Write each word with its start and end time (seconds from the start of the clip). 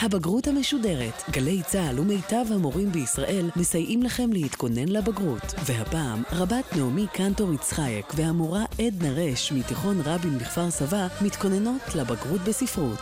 הבגרות 0.00 0.46
המשודרת. 0.46 1.22
גלי 1.30 1.62
צה"ל 1.62 2.00
ומיטב 2.00 2.44
המורים 2.54 2.88
בישראל 2.88 3.50
מסייעים 3.56 4.02
לכם 4.02 4.32
להתכונן 4.32 4.88
לבגרות. 4.88 5.42
והפעם, 5.66 6.22
רבת 6.32 6.64
נעמי 6.76 7.06
קנטור 7.12 7.52
יצחייק 7.52 8.06
והמורה 8.16 8.64
עדנה 8.86 9.12
רש 9.12 9.52
מתיכון 9.52 9.96
רבין 10.04 10.38
בכפר 10.38 10.70
סבא 10.70 11.06
מתכוננות 11.24 11.82
לבגרות 11.96 12.40
בספרות. 12.40 12.98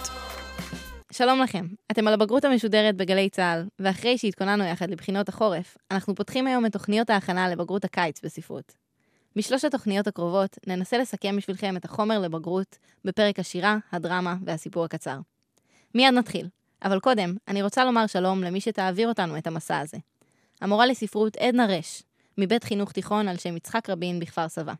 שלום 1.12 1.40
לכם, 1.40 1.66
אתם 1.90 2.08
על 2.08 2.14
הבגרות 2.14 2.44
המשודרת 2.44 2.96
בגלי 2.96 3.30
צה"ל, 3.30 3.64
ואחרי 3.78 4.18
שהתכוננו 4.18 4.64
יחד 4.64 4.90
לבחינות 4.90 5.28
החורף, 5.28 5.76
אנחנו 5.90 6.14
פותחים 6.14 6.46
היום 6.46 6.66
את 6.66 6.72
תוכניות 6.72 7.10
ההכנה 7.10 7.48
לבגרות 7.48 7.84
הקיץ 7.84 8.20
בספרות. 8.24 8.72
בשלוש 9.36 9.64
התוכניות 9.64 10.06
הקרובות 10.06 10.58
ננסה 10.66 10.98
לסכם 10.98 11.36
בשבילכם 11.36 11.76
את 11.76 11.84
החומר 11.84 12.18
לבגרות 12.18 12.78
בפרק 13.04 13.38
השירה, 13.38 13.76
הדרמה 13.92 14.36
והסיפור 14.44 14.84
הקצר. 14.84 15.18
מיד 15.94 16.14
נתחיל, 16.14 16.48
אבל 16.84 17.00
קודם, 17.00 17.34
אני 17.48 17.62
רוצה 17.62 17.84
לומר 17.84 18.06
שלום 18.06 18.42
למי 18.42 18.60
שתעביר 18.60 19.08
אותנו 19.08 19.38
את 19.38 19.46
המסע 19.46 19.78
הזה. 19.78 19.98
המורה 20.60 20.86
לספרות 20.86 21.36
עדנה 21.36 21.66
רש, 21.66 22.02
מבית 22.38 22.64
חינוך 22.64 22.92
תיכון 22.92 23.28
על 23.28 23.36
שם 23.36 23.56
יצחק 23.56 23.90
רבין 23.90 24.20
בכפר 24.20 24.48
סבא. 24.48 24.72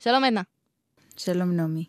שלום 0.00 0.24
עדנה. 0.24 0.42
שלום 1.16 1.52
נעמי. 1.52 1.84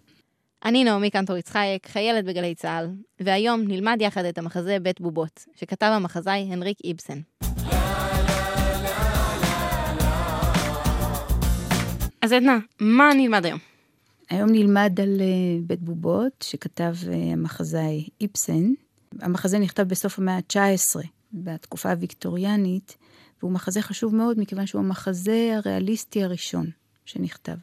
אני 0.66 0.84
נעמי 0.84 1.10
קנטור 1.10 1.38
יצחייק, 1.38 1.88
חיילת 1.88 2.26
בגלי 2.26 2.56
צה"ל, 2.56 2.90
והיום 3.20 3.62
נלמד 3.68 3.98
יחד 4.02 4.26
את 4.26 4.38
המחזה 4.38 4.80
בית 4.80 5.02
בובות, 5.02 5.46
שכתב 5.56 5.86
המחזאי 5.86 6.48
הנריק 6.52 6.78
איבסן. 6.84 7.20
אז 12.22 12.32
עדנה, 12.32 12.58
מה 12.80 13.10
נלמד 13.14 13.46
היום? 13.46 13.60
היום 14.30 14.50
נלמד 14.52 15.00
על 15.02 15.18
uh, 15.20 15.62
בית 15.68 15.82
בובות, 15.82 16.32
שכתב 16.44 16.94
uh, 17.04 17.34
המחזאי 17.34 18.08
איבסן. 18.22 18.74
המחזה 19.22 19.60
נכתב 19.60 19.84
בסוף 19.84 20.20
המאה 20.20 20.36
ה-19, 20.36 21.08
בתקופה 21.34 21.92
הוויקטוריאנית, 21.92 22.98
והוא 23.40 23.52
מחזה 23.52 23.82
חשוב 23.82 24.16
מאוד, 24.16 24.40
מכיוון 24.40 24.66
שהוא 24.66 24.80
המחזה 24.82 25.54
הריאליסטי 25.56 26.24
הראשון 26.24 26.70
שנכתב. 27.06 27.56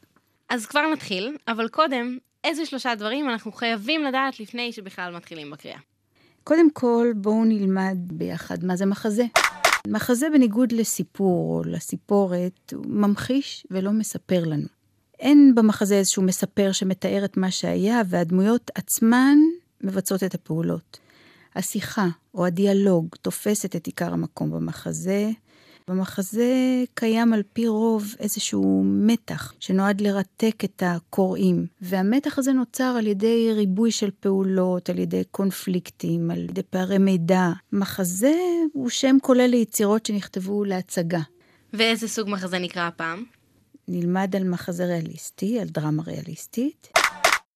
אז 0.49 0.67
כבר 0.67 0.81
נתחיל, 0.93 1.37
אבל 1.49 1.69
קודם, 1.69 2.19
איזה 2.45 2.67
שלושה 2.67 2.95
דברים 2.95 3.31
אנחנו 3.31 3.53
חייבים 3.53 4.05
לדעת 4.05 4.41
לפני 4.41 4.73
שבכלל 4.73 5.17
מתחילים 5.17 5.51
בקריאה? 5.51 5.79
קודם 6.45 6.71
כל, 6.71 7.13
בואו 7.17 7.45
נלמד 7.45 7.97
ביחד 8.07 8.65
מה 8.65 8.77
זה 8.77 8.87
מחזה. 8.87 9.25
מחזה 9.87 10.27
בניגוד 10.31 10.73
לסיפור 10.73 11.57
או 11.57 11.71
לסיפורת, 11.71 12.73
הוא 12.73 12.87
ממחיש 12.87 13.67
ולא 13.71 13.91
מספר 13.93 14.45
לנו. 14.45 14.67
אין 15.21 15.55
במחזה 15.55 15.95
איזשהו 15.95 16.23
מספר 16.23 16.73
שמתאר 16.73 17.25
את 17.25 17.37
מה 17.37 17.51
שהיה, 17.51 18.03
והדמויות 18.07 18.71
עצמן 18.75 19.39
מבצעות 19.81 20.23
את 20.23 20.35
הפעולות. 20.35 20.99
השיחה 21.57 22.09
או 22.35 22.47
הדיאלוג 22.47 23.09
תופסת 23.23 23.77
את 23.77 23.87
עיקר 23.87 24.13
המקום 24.13 24.51
במחזה, 24.51 25.31
במחזה 25.89 26.53
קיים 26.95 27.33
על 27.33 27.43
פי 27.53 27.69
רוב 27.69 28.15
איזשהו 28.19 28.83
מתח 28.85 29.53
שנועד 29.61 30.01
לרתק 30.01 30.57
את 30.65 30.83
הקוראים, 30.87 31.67
והמתח 31.81 32.39
הזה 32.39 32.53
נוצר 32.53 32.95
על 32.99 33.07
ידי 33.07 33.53
ריבוי 33.53 33.91
של 33.91 34.11
פעולות, 34.21 34.91
על 34.91 34.99
ידי 34.99 35.23
קונפליקטים, 35.31 36.31
על 36.31 36.39
ידי 36.39 36.63
פערי 36.63 36.99
מידע. 36.99 37.49
מחזה 37.73 38.35
הוא 38.73 38.89
שם 38.89 39.17
כולל 39.23 39.47
ליצירות 39.47 40.07
שנכתבו 40.07 40.65
להצגה. 40.65 41.21
ואיזה 41.73 42.09
סוג 42.09 42.31
מחזה 42.31 42.59
נקרא 42.59 42.87
הפעם? 42.87 43.25
נלמד 43.89 44.37
על 44.37 44.45
מחזה 44.45 44.87
ריאליסטי, 44.87 45.61
על 45.61 45.69
דרמה 45.69 46.03
ריאליסטית. 46.03 46.89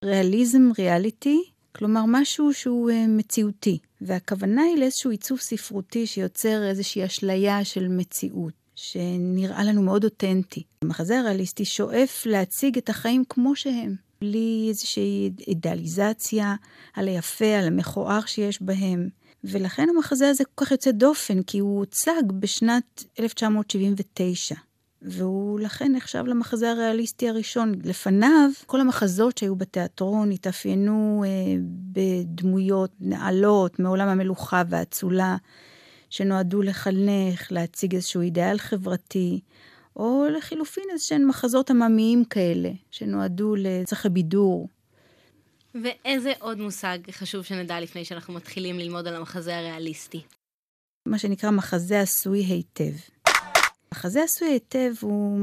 ריאליזם 0.04 0.70
ריאליטי 0.78 1.42
כלומר, 1.72 2.04
משהו 2.06 2.54
שהוא 2.54 2.90
uh, 2.90 2.94
מציאותי. 3.08 3.78
והכוונה 4.00 4.62
היא 4.62 4.76
לאיזשהו 4.78 5.10
עיצוב 5.10 5.38
ספרותי 5.38 6.06
שיוצר 6.06 6.68
איזושהי 6.68 7.04
אשליה 7.04 7.64
של 7.64 7.88
מציאות, 7.88 8.52
שנראה 8.74 9.64
לנו 9.64 9.82
מאוד 9.82 10.04
אותנטי. 10.04 10.62
המחזה 10.82 11.18
הריאליסטי 11.18 11.64
שואף 11.64 12.26
להציג 12.26 12.78
את 12.78 12.88
החיים 12.88 13.24
כמו 13.28 13.56
שהם, 13.56 13.94
בלי 14.20 14.66
איזושהי 14.68 15.30
אידאליזציה 15.46 16.54
על 16.94 17.08
היפה, 17.08 17.58
על 17.58 17.66
המכוער 17.66 18.20
שיש 18.26 18.62
בהם. 18.62 19.08
ולכן 19.44 19.88
המחזה 19.96 20.28
הזה 20.28 20.44
כל 20.44 20.64
כך 20.64 20.70
יוצא 20.70 20.90
דופן, 20.90 21.42
כי 21.42 21.58
הוא 21.58 21.78
הוצג 21.78 22.22
בשנת 22.40 23.04
1979. 23.20 24.54
והוא 25.02 25.60
לכן 25.60 25.92
נחשב 25.94 26.24
למחזה 26.26 26.70
הריאליסטי 26.70 27.28
הראשון. 27.28 27.74
לפניו, 27.84 28.50
כל 28.66 28.80
המחזות 28.80 29.38
שהיו 29.38 29.56
בתיאטרון 29.56 30.30
התאפיינו 30.30 31.24
אה, 31.26 31.30
בדמויות 31.92 32.90
נעלות 33.00 33.78
מעולם 33.78 34.08
המלוכה 34.08 34.62
והאצולה, 34.68 35.36
שנועדו 36.10 36.62
לחנך, 36.62 37.52
להציג 37.52 37.94
איזשהו 37.94 38.22
אידאל 38.22 38.58
חברתי, 38.58 39.40
או 39.96 40.26
לחילופין 40.36 40.84
איזשהם 40.92 41.28
מחזות 41.28 41.70
עממיים 41.70 42.24
כאלה, 42.24 42.70
שנועדו 42.90 43.54
לצרכי 43.56 44.08
בידור. 44.08 44.68
ואיזה 45.82 46.32
עוד 46.38 46.58
מושג 46.58 46.98
חשוב 47.10 47.44
שנדע 47.44 47.80
לפני 47.80 48.04
שאנחנו 48.04 48.34
מתחילים 48.34 48.78
ללמוד 48.78 49.08
על 49.08 49.14
המחזה 49.14 49.58
הריאליסטי? 49.58 50.22
מה 51.06 51.18
שנקרא 51.18 51.50
מחזה 51.50 52.00
עשוי 52.00 52.40
היטב. 52.40 52.92
מחזה 53.98 54.22
עשוי 54.22 54.48
היטב, 54.48 54.92
הוא, 55.00 55.38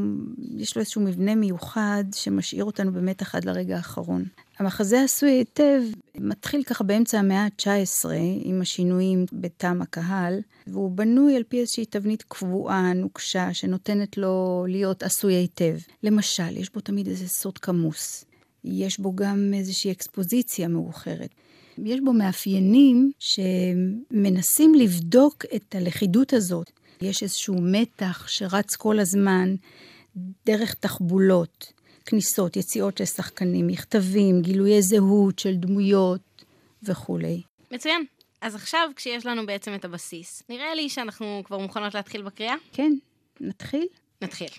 יש 0.58 0.76
לו 0.76 0.80
איזשהו 0.80 1.02
מבנה 1.02 1.36
מיוחד 1.36 2.04
שמשאיר 2.16 2.64
אותנו 2.64 2.94
במתח 2.94 3.36
עד 3.36 3.46
לרגע 3.46 3.76
האחרון. 3.78 4.26
המחזה 4.60 5.04
עשוי 5.04 5.30
היטב 5.32 5.82
מתחיל 6.18 6.64
ככה 6.64 6.84
באמצע 6.84 7.20
המאה 7.20 7.44
ה-19 7.44 8.10
עם 8.44 8.62
השינויים 8.62 9.26
בטעם 9.34 9.82
הקהל, 9.82 10.40
והוא 10.68 10.92
בנוי 10.92 11.36
על 11.36 11.44
פי 11.44 11.60
איזושהי 11.60 11.86
תבנית 11.86 12.24
קבועה, 12.28 12.94
נוקשה, 12.94 13.54
שנותנת 13.54 14.18
לו 14.18 14.66
להיות 14.70 15.04
עשוי 15.04 15.34
היטב. 15.34 15.78
למשל, 16.04 16.58
יש 16.58 16.74
בו 16.74 16.80
תמיד 16.80 17.08
איזה 17.08 17.28
סוד 17.28 17.58
כמוס. 17.58 18.26
יש 18.64 19.00
בו 19.00 19.16
גם 19.16 19.52
איזושהי 19.54 19.92
אקספוזיציה 19.92 20.68
מאוחרת. 20.68 21.30
יש 21.78 22.00
בו 22.02 22.14
מאפיינים 22.14 23.12
שמנסים 23.20 24.76
לבדוק 24.76 25.46
את 25.56 25.76
הלכידות 25.76 26.34
הזאת. 26.34 26.72
יש 27.02 27.24
איזשהו 27.24 27.56
מתח 27.62 28.28
שרץ 28.28 28.76
כל 28.76 29.00
הזמן 29.00 29.56
דרך 30.46 30.74
תחבולות, 30.74 31.74
כניסות, 32.06 32.58
יציאות 32.58 32.98
של 32.98 33.06
שחקנים, 33.06 33.68
מכתבים, 33.68 34.42
גילויי 34.42 34.82
זהות 34.82 35.40
של 35.40 35.56
דמויות 35.56 36.46
וכולי. 36.84 37.42
מצוין. 37.72 38.06
אז 38.42 38.56
עכשיו, 38.56 38.90
כשיש 38.96 39.26
לנו 39.26 39.46
בעצם 39.46 39.76
את 39.76 39.86
הבסיס, 39.86 40.44
נראה 40.50 40.76
לי 40.76 40.90
שאנחנו 40.90 41.42
כבר 41.46 41.58
מוכנות 41.58 41.94
להתחיל 41.94 42.22
בקריאה? 42.22 42.56
כן, 42.74 42.92
נתחיל? 43.40 43.88
נתחיל. 44.22 44.50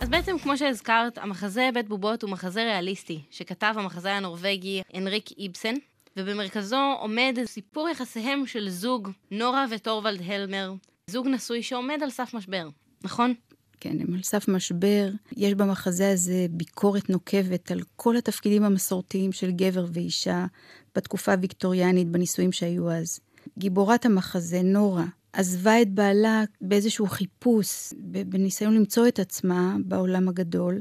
אז 0.00 0.08
בעצם, 0.08 0.38
כמו 0.38 0.56
שהזכרת, 0.58 1.18
המחזה 1.18 1.70
בית 1.74 1.88
בובות 1.88 2.22
הוא 2.22 2.30
מחזה 2.30 2.62
ריאליסטי, 2.64 3.20
שכתב 3.30 3.74
המחזה 3.76 4.12
הנורבגי 4.12 4.82
הנריק 4.92 5.30
איבסן, 5.38 5.74
ובמרכזו 6.16 6.96
עומד 7.00 7.38
סיפור 7.44 7.88
יחסיהם 7.88 8.46
של 8.46 8.68
זוג, 8.68 9.08
נורה 9.30 9.66
וטורוולד 9.70 10.20
הלמר, 10.26 10.72
זוג 11.10 11.28
נשוי 11.28 11.62
שעומד 11.62 11.98
על 12.02 12.10
סף 12.10 12.34
משבר, 12.34 12.68
נכון? 13.04 13.34
כן, 13.80 13.96
הם 14.00 14.14
על 14.14 14.22
סף 14.22 14.48
משבר. 14.48 15.10
יש 15.36 15.54
במחזה 15.54 16.10
הזה 16.10 16.46
ביקורת 16.50 17.10
נוקבת 17.10 17.70
על 17.70 17.80
כל 17.96 18.16
התפקידים 18.16 18.64
המסורתיים 18.64 19.32
של 19.32 19.50
גבר 19.50 19.86
ואישה 19.92 20.46
בתקופה 20.94 21.32
הוויקטוריאנית, 21.32 22.08
בנישואים 22.08 22.52
שהיו 22.52 22.90
אז. 22.90 23.20
גיבורת 23.58 24.06
המחזה, 24.06 24.62
נורה, 24.62 25.04
עזבה 25.32 25.82
את 25.82 25.90
בעלה 25.90 26.44
באיזשהו 26.60 27.06
חיפוש, 27.06 27.92
בניסיון 28.26 28.74
למצוא 28.74 29.08
את 29.08 29.18
עצמה 29.18 29.76
בעולם 29.84 30.28
הגדול, 30.28 30.80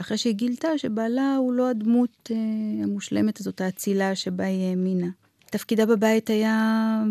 אחרי 0.00 0.18
שהיא 0.18 0.34
גילתה 0.34 0.78
שבעלה 0.78 1.36
הוא 1.36 1.52
לא 1.52 1.68
הדמות 1.68 2.30
אה, 2.30 2.36
המושלמת 2.84 3.40
הזאת, 3.40 3.60
האצילה 3.60 4.14
שבה 4.14 4.44
היא 4.44 4.70
האמינה. 4.70 5.08
תפקידה 5.50 5.86
בבית 5.86 6.30
היה 6.30 7.02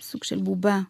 סוג 0.00 0.24
של 0.24 0.38
בובה, 0.38 0.80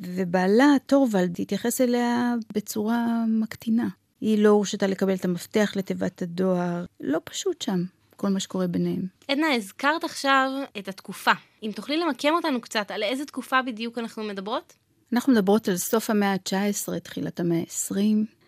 ובעלה, 0.00 0.76
טורוולד, 0.86 1.36
התייחס 1.40 1.80
אליה 1.80 2.34
בצורה 2.54 3.24
מקטינה. 3.28 3.88
היא 4.20 4.42
לא 4.42 4.48
הורשתה 4.48 4.86
לקבל 4.86 5.14
את 5.14 5.24
המפתח 5.24 5.72
לתיבת 5.76 6.22
הדואר, 6.22 6.84
לא 7.00 7.18
פשוט 7.24 7.62
שם. 7.62 7.84
כל 8.16 8.28
מה 8.28 8.40
שקורה 8.40 8.66
ביניהם. 8.66 9.02
עדנה, 9.28 9.54
הזכרת 9.54 10.04
עכשיו 10.04 10.50
את 10.78 10.88
התקופה. 10.88 11.32
אם 11.62 11.70
תוכלי 11.74 11.96
למקם 11.96 12.32
אותנו 12.32 12.60
קצת, 12.60 12.90
על 12.90 13.02
איזה 13.02 13.24
תקופה 13.24 13.62
בדיוק 13.62 13.98
אנחנו 13.98 14.24
מדברות? 14.24 14.72
אנחנו 15.12 15.32
מדברות 15.32 15.68
על 15.68 15.76
סוף 15.76 16.10
המאה 16.10 16.32
ה-19, 16.32 16.98
תחילת 16.98 17.40
המאה 17.40 17.58
ה-20. 17.58 17.96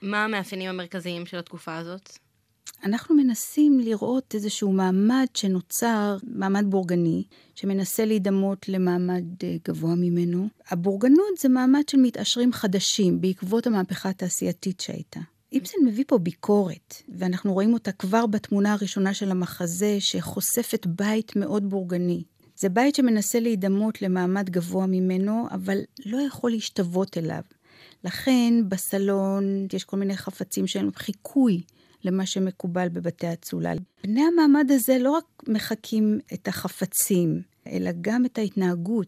מה 0.02 0.24
המאפיינים 0.24 0.70
המרכזיים 0.70 1.26
של 1.26 1.38
התקופה 1.38 1.76
הזאת? 1.76 2.18
אנחנו 2.84 3.14
מנסים 3.14 3.80
לראות 3.80 4.34
איזשהו 4.34 4.72
מעמד 4.72 5.26
שנוצר, 5.34 6.16
מעמד 6.22 6.64
בורגני, 6.68 7.24
שמנסה 7.54 8.04
להידמות 8.04 8.68
למעמד 8.68 9.24
אה, 9.44 9.56
גבוה 9.68 9.94
ממנו. 9.94 10.48
הבורגנות 10.70 11.38
זה 11.40 11.48
מעמד 11.48 11.88
של 11.90 11.98
מתעשרים 11.98 12.52
חדשים 12.52 13.20
בעקבות 13.20 13.66
המהפכה 13.66 14.08
התעשייתית 14.08 14.80
שהייתה. 14.80 15.20
איבסן 15.52 15.78
מביא 15.86 16.04
פה 16.06 16.18
ביקורת, 16.18 16.94
ואנחנו 17.18 17.52
רואים 17.52 17.74
אותה 17.74 17.92
כבר 17.92 18.26
בתמונה 18.26 18.72
הראשונה 18.72 19.14
של 19.14 19.30
המחזה, 19.30 19.96
שחושפת 20.00 20.86
בית 20.86 21.36
מאוד 21.36 21.70
בורגני. 21.70 22.22
זה 22.56 22.68
בית 22.68 22.94
שמנסה 22.94 23.40
להידמות 23.40 24.02
למעמד 24.02 24.50
גבוה 24.50 24.86
ממנו, 24.86 25.46
אבל 25.50 25.78
לא 26.06 26.18
יכול 26.26 26.50
להשתוות 26.50 27.18
אליו. 27.18 27.42
לכן 28.04 28.54
בסלון 28.68 29.66
יש 29.72 29.84
כל 29.84 29.96
מיני 29.96 30.16
חפצים 30.16 30.66
שהם 30.66 30.90
חיקוי 30.96 31.60
למה 32.04 32.26
שמקובל 32.26 32.88
בבתי 32.88 33.32
אצולה. 33.32 33.72
בני 34.04 34.22
המעמד 34.22 34.70
הזה 34.70 34.98
לא 34.98 35.10
רק 35.10 35.24
מחקים 35.48 36.18
את 36.34 36.48
החפצים, 36.48 37.42
אלא 37.66 37.90
גם 38.00 38.24
את 38.26 38.38
ההתנהגות. 38.38 39.06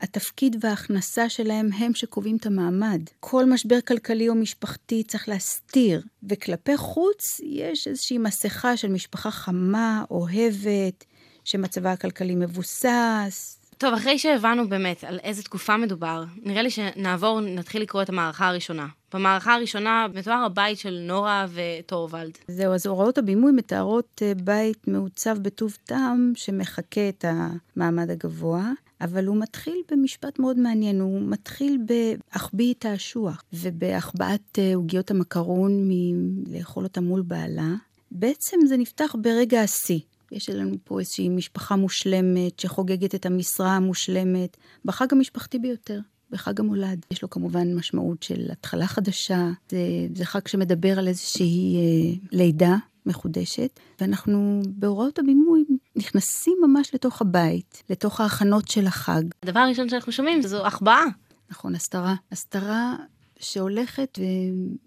התפקיד 0.00 0.56
וההכנסה 0.60 1.28
שלהם 1.28 1.68
הם 1.72 1.94
שקובעים 1.94 2.36
את 2.36 2.46
המעמד. 2.46 3.00
כל 3.20 3.44
משבר 3.44 3.80
כלכלי 3.80 4.28
או 4.28 4.34
משפחתי 4.34 5.04
צריך 5.04 5.28
להסתיר, 5.28 6.02
וכלפי 6.28 6.76
חוץ 6.76 7.40
יש 7.44 7.88
איזושהי 7.88 8.18
מסכה 8.18 8.76
של 8.76 8.88
משפחה 8.88 9.30
חמה, 9.30 10.04
אוהבת, 10.10 11.04
שמצבה 11.44 11.92
הכלכלי 11.92 12.34
מבוסס. 12.34 13.60
טוב, 13.78 13.94
אחרי 13.94 14.18
שהבנו 14.18 14.68
באמת 14.68 15.04
על 15.04 15.18
איזה 15.22 15.42
תקופה 15.42 15.76
מדובר, 15.76 16.24
נראה 16.42 16.62
לי 16.62 16.70
שנעבור, 16.70 17.40
נתחיל 17.40 17.82
לקרוא 17.82 18.02
את 18.02 18.08
המערכה 18.08 18.48
הראשונה. 18.48 18.86
במערכה 19.14 19.54
הראשונה 19.54 20.06
מתואר 20.14 20.44
הבית 20.46 20.78
של 20.78 20.98
נורה 21.08 21.46
וטורוולד. 21.54 22.38
זהו, 22.48 22.74
אז 22.74 22.86
הוראות 22.86 23.18
הבימוי 23.18 23.52
מתארות 23.52 24.22
אה, 24.22 24.32
בית 24.34 24.88
מעוצב 24.88 25.38
בטוב 25.42 25.76
טעם 25.84 26.32
שמחקה 26.34 27.08
את 27.08 27.24
המעמד 27.28 28.10
הגבוה. 28.10 28.70
אבל 29.00 29.26
הוא 29.26 29.36
מתחיל 29.36 29.82
במשפט 29.90 30.38
מאוד 30.38 30.58
מעניין, 30.58 31.00
הוא 31.00 31.20
מתחיל 31.22 31.78
בהחביא 31.86 32.74
את 32.78 32.84
האשוח 32.84 33.42
ובהחבאת 33.52 34.58
אה, 34.58 34.74
עוגיות 34.74 35.10
המקרון 35.10 35.88
מלאכול 35.88 36.84
אותה 36.84 37.00
מול 37.00 37.22
בעלה. 37.22 37.74
בעצם 38.10 38.56
זה 38.66 38.76
נפתח 38.76 39.14
ברגע 39.20 39.60
השיא. 39.60 40.00
יש 40.32 40.50
לנו 40.50 40.76
פה 40.84 41.00
איזושהי 41.00 41.28
משפחה 41.28 41.76
מושלמת 41.76 42.60
שחוגגת 42.60 43.14
את 43.14 43.26
המשרה 43.26 43.76
המושלמת 43.76 44.56
בחג 44.84 45.12
המשפחתי 45.12 45.58
ביותר. 45.58 46.00
בחג 46.30 46.60
המולד. 46.60 47.06
יש 47.10 47.22
לו 47.22 47.30
כמובן 47.30 47.74
משמעות 47.74 48.22
של 48.22 48.48
התחלה 48.52 48.86
חדשה, 48.86 49.50
זה, 49.68 49.78
זה 50.14 50.24
חג 50.24 50.46
שמדבר 50.46 50.98
על 50.98 51.08
איזושהי 51.08 51.76
אה, 51.76 52.28
לידה 52.32 52.76
מחודשת, 53.06 53.80
ואנחנו 54.00 54.62
בהוראות 54.66 55.18
הבימוי 55.18 55.64
נכנסים 55.96 56.58
ממש 56.62 56.94
לתוך 56.94 57.20
הבית, 57.20 57.82
לתוך 57.90 58.20
ההכנות 58.20 58.68
של 58.68 58.86
החג. 58.86 59.22
הדבר 59.42 59.60
הראשון 59.60 59.88
שאנחנו 59.88 60.12
שומעים 60.12 60.42
זו 60.42 60.66
החבאה. 60.66 61.04
נכון, 61.50 61.74
הסתרה. 61.74 62.14
הסתרה 62.32 62.96
שהולכת 63.38 64.18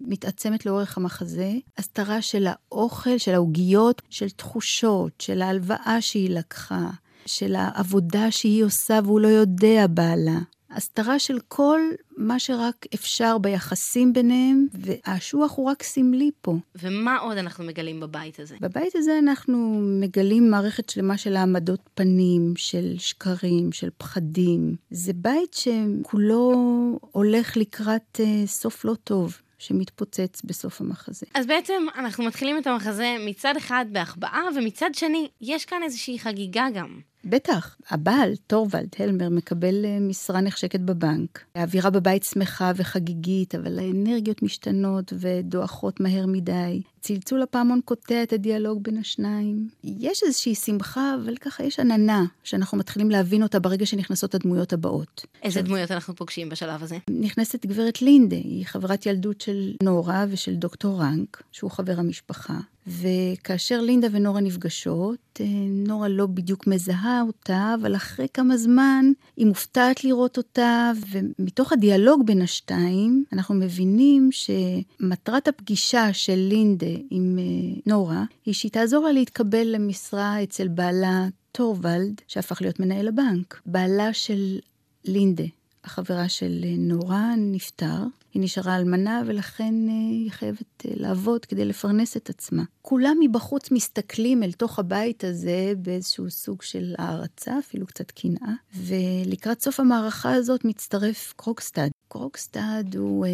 ומתעצמת 0.00 0.66
לאורך 0.66 0.96
המחזה, 0.96 1.52
הסתרה 1.78 2.22
של 2.22 2.46
האוכל, 2.46 3.18
של 3.18 3.34
העוגיות, 3.34 4.02
של 4.10 4.30
תחושות, 4.30 5.12
של 5.20 5.42
ההלוואה 5.42 5.96
שהיא 6.00 6.30
לקחה, 6.30 6.90
של 7.26 7.54
העבודה 7.54 8.30
שהיא 8.30 8.64
עושה 8.64 9.00
והוא 9.04 9.20
לא 9.20 9.28
יודע 9.28 9.86
בעלה. 9.86 10.38
הסתרה 10.70 11.18
של 11.18 11.38
כל 11.48 11.80
מה 12.16 12.38
שרק 12.38 12.86
אפשר 12.94 13.38
ביחסים 13.38 14.12
ביניהם, 14.12 14.66
והאשוח 14.72 15.56
הוא 15.56 15.70
רק 15.70 15.82
סמלי 15.82 16.30
פה. 16.40 16.56
ומה 16.82 17.18
עוד 17.18 17.36
אנחנו 17.36 17.64
מגלים 17.64 18.00
בבית 18.00 18.40
הזה? 18.40 18.56
בבית 18.60 18.96
הזה 18.96 19.18
אנחנו 19.18 19.80
מגלים 20.00 20.50
מערכת 20.50 20.88
שלמה 20.88 21.18
של 21.18 21.36
העמדות 21.36 21.80
פנים, 21.94 22.52
של 22.56 22.94
שקרים, 22.98 23.72
של 23.72 23.88
פחדים. 23.98 24.76
זה 24.90 25.12
בית 25.12 25.54
שכולו 25.54 26.52
הולך 27.00 27.56
לקראת 27.56 28.20
uh, 28.20 28.46
סוף 28.46 28.84
לא 28.84 28.94
טוב. 29.04 29.36
שמתפוצץ 29.60 30.42
בסוף 30.44 30.80
המחזה. 30.80 31.26
אז 31.34 31.46
בעצם 31.46 31.86
אנחנו 31.98 32.24
מתחילים 32.24 32.58
את 32.58 32.66
המחזה 32.66 33.16
מצד 33.26 33.56
אחד 33.56 33.86
בהחבאה, 33.92 34.42
ומצד 34.56 34.90
שני, 34.92 35.28
יש 35.40 35.64
כאן 35.64 35.82
איזושהי 35.82 36.18
חגיגה 36.18 36.66
גם. 36.74 37.00
בטח, 37.24 37.76
הבעל, 37.90 38.32
טורוולד 38.46 38.88
הלמר, 38.98 39.28
מקבל 39.28 39.84
אה, 39.84 40.00
משרה 40.00 40.40
נחשקת 40.40 40.80
בבנק. 40.80 41.44
האווירה 41.54 41.90
בבית 41.90 42.24
שמחה 42.24 42.72
וחגיגית, 42.76 43.54
אבל 43.54 43.78
האנרגיות 43.78 44.42
משתנות 44.42 45.12
ודועכות 45.18 46.00
מהר 46.00 46.26
מדי. 46.26 46.82
צלצול 47.00 47.42
הפעמון 47.42 47.80
קוטע 47.84 48.22
את 48.22 48.32
הדיאלוג 48.32 48.82
בין 48.82 48.98
השניים. 48.98 49.68
יש 49.84 50.22
איזושהי 50.22 50.54
שמחה, 50.54 51.14
אבל 51.24 51.36
ככה 51.36 51.64
יש 51.64 51.80
עננה, 51.80 52.24
שאנחנו 52.44 52.78
מתחילים 52.78 53.10
להבין 53.10 53.42
אותה 53.42 53.58
ברגע 53.58 53.86
שנכנסות 53.86 54.34
הדמויות 54.34 54.72
הבאות. 54.72 55.26
איזה 55.42 55.62
דמויות 55.62 55.90
אנחנו 55.90 56.16
פוגשים 56.16 56.48
בשלב 56.48 56.82
הזה? 56.82 56.98
נכנסת 57.10 57.66
גברת 57.66 58.02
לינדה, 58.02 58.36
היא 58.36 58.66
חברת 58.66 59.06
ילדות 59.06 59.40
של 59.40 59.72
נורה 59.82 60.26
ושל 60.30 60.54
דוקטור 60.54 61.00
רנק, 61.00 61.42
שהוא 61.52 61.70
חבר 61.70 61.94
המשפחה. 61.98 62.58
וכאשר 62.90 63.80
לינדה 63.80 64.08
ונורה 64.12 64.40
נפגשות, 64.40 65.40
אה, 65.40 65.46
נורה 65.68 66.08
לא 66.08 66.26
בדיוק 66.26 66.66
מזהה 66.66 67.22
אותה, 67.26 67.74
אבל 67.80 67.96
אחרי 67.96 68.26
כמה 68.34 68.56
זמן 68.56 69.04
היא 69.36 69.46
מופתעת 69.46 70.04
לראות 70.04 70.36
אותה, 70.36 70.92
ומתוך 71.10 71.72
הדיאלוג 71.72 72.26
בין 72.26 72.42
השתיים, 72.42 73.24
אנחנו 73.32 73.54
מבינים 73.54 74.28
שמטרת 74.32 75.48
הפגישה 75.48 76.12
של 76.12 76.36
לינדה 76.36 76.86
עם 77.10 77.38
אה, 77.38 77.80
נורה, 77.86 78.24
היא 78.46 78.54
שהיא 78.54 78.72
תעזור 78.72 79.04
לה 79.04 79.12
להתקבל 79.12 79.66
למשרה 79.66 80.42
אצל 80.42 80.68
בעלה 80.68 81.26
טורוולד, 81.52 82.20
שהפך 82.28 82.62
להיות 82.62 82.80
מנהל 82.80 83.08
הבנק. 83.08 83.60
בעלה 83.66 84.12
של 84.12 84.58
לינדה, 85.04 85.44
החברה 85.84 86.28
של 86.28 86.60
אה, 86.64 86.74
נורה, 86.78 87.34
נפטר. 87.36 88.04
היא 88.34 88.42
נשארה 88.42 88.76
אלמנה 88.76 89.22
ולכן 89.26 89.74
אה, 89.88 89.92
היא 89.92 90.30
חייבת 90.30 90.84
לעבוד 90.84 91.44
כדי 91.44 91.64
לפרנס 91.64 92.16
את 92.16 92.30
עצמה. 92.30 92.62
כולם 92.82 93.16
מבחוץ 93.20 93.70
מסתכלים 93.70 94.42
אל 94.42 94.52
תוך 94.52 94.78
הבית 94.78 95.24
הזה 95.24 95.72
באיזשהו 95.78 96.30
סוג 96.30 96.62
של 96.62 96.94
הערצה, 96.98 97.58
אפילו 97.58 97.86
קצת 97.86 98.10
קנאה, 98.10 98.52
ולקראת 98.74 99.62
סוף 99.62 99.80
המערכה 99.80 100.34
הזאת 100.34 100.64
מצטרף 100.64 101.34
קרוקסטד. 101.36 101.88
קרוקסטד 102.08 102.84
הוא 102.96 103.26
אה, 103.26 103.30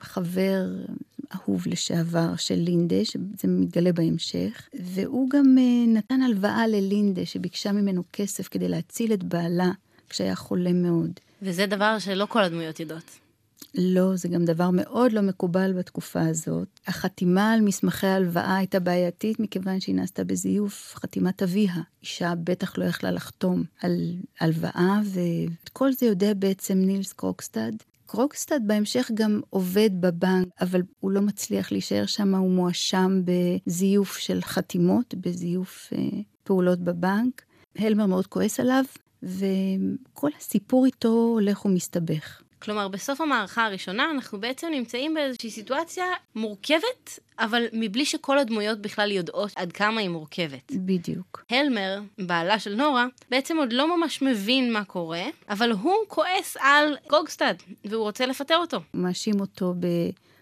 חבר 0.00 0.66
אהוב 1.34 1.62
לשעבר 1.66 2.36
של 2.36 2.54
לינדה, 2.54 3.04
שזה 3.04 3.48
מתגלה 3.48 3.92
בהמשך, 3.92 4.68
והוא 4.74 5.30
גם 5.30 5.58
אה, 5.58 5.86
נתן 5.86 6.22
הלוואה 6.22 6.66
ללינדה 6.66 7.26
שביקשה 7.26 7.72
ממנו 7.72 8.02
כסף 8.12 8.48
כדי 8.48 8.68
להציל 8.68 9.12
את 9.12 9.24
בעלה 9.24 9.70
כשהיה 10.08 10.34
חולה 10.34 10.72
מאוד. 10.72 11.20
וזה 11.42 11.66
דבר 11.66 11.98
שלא 11.98 12.26
כל 12.26 12.42
הדמויות 12.42 12.80
יודעות. 12.80 13.18
לא, 13.74 14.16
זה 14.16 14.28
גם 14.28 14.44
דבר 14.44 14.70
מאוד 14.72 15.12
לא 15.12 15.20
מקובל 15.20 15.72
בתקופה 15.72 16.20
הזאת. 16.20 16.68
החתימה 16.86 17.52
על 17.52 17.60
מסמכי 17.60 18.06
ההלוואה 18.06 18.56
הייתה 18.56 18.80
בעייתית 18.80 19.40
מכיוון 19.40 19.80
שהיא 19.80 19.94
נעשתה 19.94 20.24
בזיוף 20.24 20.94
חתימת 20.94 21.42
אביה. 21.42 21.74
אישה 22.02 22.32
בטח 22.44 22.78
לא 22.78 22.84
יכלה 22.84 23.10
לחתום 23.10 23.64
על 23.82 24.14
הלוואה, 24.40 25.00
ואת 25.04 25.68
כל 25.68 25.92
זה 25.92 26.06
יודע 26.06 26.34
בעצם 26.34 26.78
נילס 26.78 27.12
קרוקסטד. 27.12 27.72
קרוקסטד 28.06 28.60
בהמשך 28.66 29.10
גם 29.14 29.40
עובד 29.50 29.90
בבנק, 30.00 30.48
אבל 30.60 30.82
הוא 31.00 31.10
לא 31.10 31.20
מצליח 31.20 31.72
להישאר 31.72 32.06
שם, 32.06 32.34
הוא 32.34 32.50
מואשם 32.50 33.22
בזיוף 33.24 34.18
של 34.18 34.40
חתימות, 34.40 35.14
בזיוף 35.14 35.92
אה, 35.92 35.98
פעולות 36.44 36.78
בבנק. 36.78 37.42
הלמר 37.76 38.06
מאוד 38.06 38.26
כועס 38.26 38.60
עליו, 38.60 38.84
וכל 39.22 40.30
הסיפור 40.38 40.86
איתו 40.86 41.08
הולך 41.08 41.64
ומסתבך. 41.64 42.42
כלומר, 42.62 42.88
בסוף 42.88 43.20
המערכה 43.20 43.64
הראשונה 43.64 44.10
אנחנו 44.10 44.40
בעצם 44.40 44.66
נמצאים 44.70 45.14
באיזושהי 45.14 45.50
סיטואציה 45.50 46.04
מורכבת, 46.34 47.18
אבל 47.38 47.64
מבלי 47.72 48.04
שכל 48.04 48.38
הדמויות 48.38 48.78
בכלל 48.82 49.10
יודעות 49.12 49.52
עד 49.56 49.72
כמה 49.72 50.00
היא 50.00 50.08
מורכבת. 50.08 50.72
בדיוק. 50.72 51.44
הלמר, 51.50 52.00
בעלה 52.18 52.58
של 52.58 52.74
נורה, 52.74 53.06
בעצם 53.30 53.56
עוד 53.56 53.72
לא 53.72 53.96
ממש 53.96 54.22
מבין 54.22 54.72
מה 54.72 54.84
קורה, 54.84 55.24
אבל 55.48 55.72
הוא 55.72 55.94
כועס 56.08 56.56
על 56.60 56.96
גוגסטד, 57.10 57.54
והוא 57.84 58.02
רוצה 58.02 58.26
לפטר 58.26 58.56
אותו. 58.56 58.80
מאשים 58.94 59.40
אותו 59.40 59.74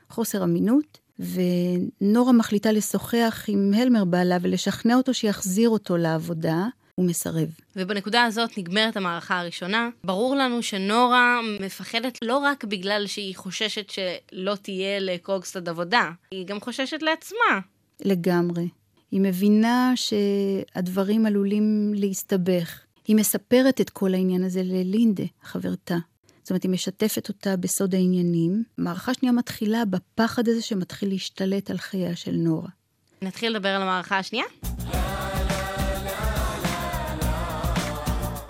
בחוסר 0.09 0.45
אמינות. 0.45 0.99
ונורה 1.19 2.33
מחליטה 2.33 2.73
לשוחח 2.73 3.45
עם 3.49 3.73
הלמר 3.75 4.05
בעלה 4.05 4.37
ולשכנע 4.43 4.95
אותו 4.97 5.15
שיחזיר 5.15 5.69
אותו 5.69 5.97
לעבודה, 5.97 6.67
הוא 6.97 7.07
מסרב. 7.07 7.49
ובנקודה 7.77 8.25
הזאת 8.25 8.59
נגמרת 8.59 8.97
המערכה 8.97 9.41
הראשונה. 9.41 9.89
ברור 10.05 10.37
לנו 10.37 10.63
שנורה 10.63 11.41
מפחדת 11.61 12.19
לא 12.23 12.39
רק 12.39 12.65
בגלל 12.65 13.07
שהיא 13.07 13.37
חוששת 13.37 13.91
שלא 13.91 14.55
תהיה 14.55 15.01
לקרוגסטד 15.01 15.69
עבודה, 15.69 16.11
היא 16.31 16.47
גם 16.47 16.61
חוששת 16.61 17.03
לעצמה. 17.03 17.61
לגמרי. 18.01 18.69
היא 19.11 19.21
מבינה 19.21 19.93
שהדברים 19.97 21.27
עלולים 21.27 21.93
להסתבך. 21.95 22.81
היא 23.07 23.17
מספרת 23.17 23.81
את 23.81 23.91
כל 23.91 24.15
העניין 24.15 24.45
הזה 24.45 24.63
ללינדה, 24.65 25.25
חברתה. 25.43 25.97
זאת 26.43 26.51
אומרת, 26.51 26.63
היא 26.63 26.71
משתפת 26.71 27.29
אותה 27.29 27.57
בסוד 27.57 27.95
העניינים. 27.95 28.63
מערכה 28.79 29.15
שנייה 29.15 29.33
מתחילה 29.33 29.85
בפחד 29.85 30.49
הזה 30.49 30.63
שמתחיל 30.63 31.09
להשתלט 31.09 31.71
על 31.71 31.79
חייה 31.79 32.17
של 32.17 32.33
נורה. 32.33 32.69
נתחיל 33.23 33.53
לדבר 33.53 33.69
על 33.69 33.83
המערכה 33.83 34.19
השנייה? 34.19 34.45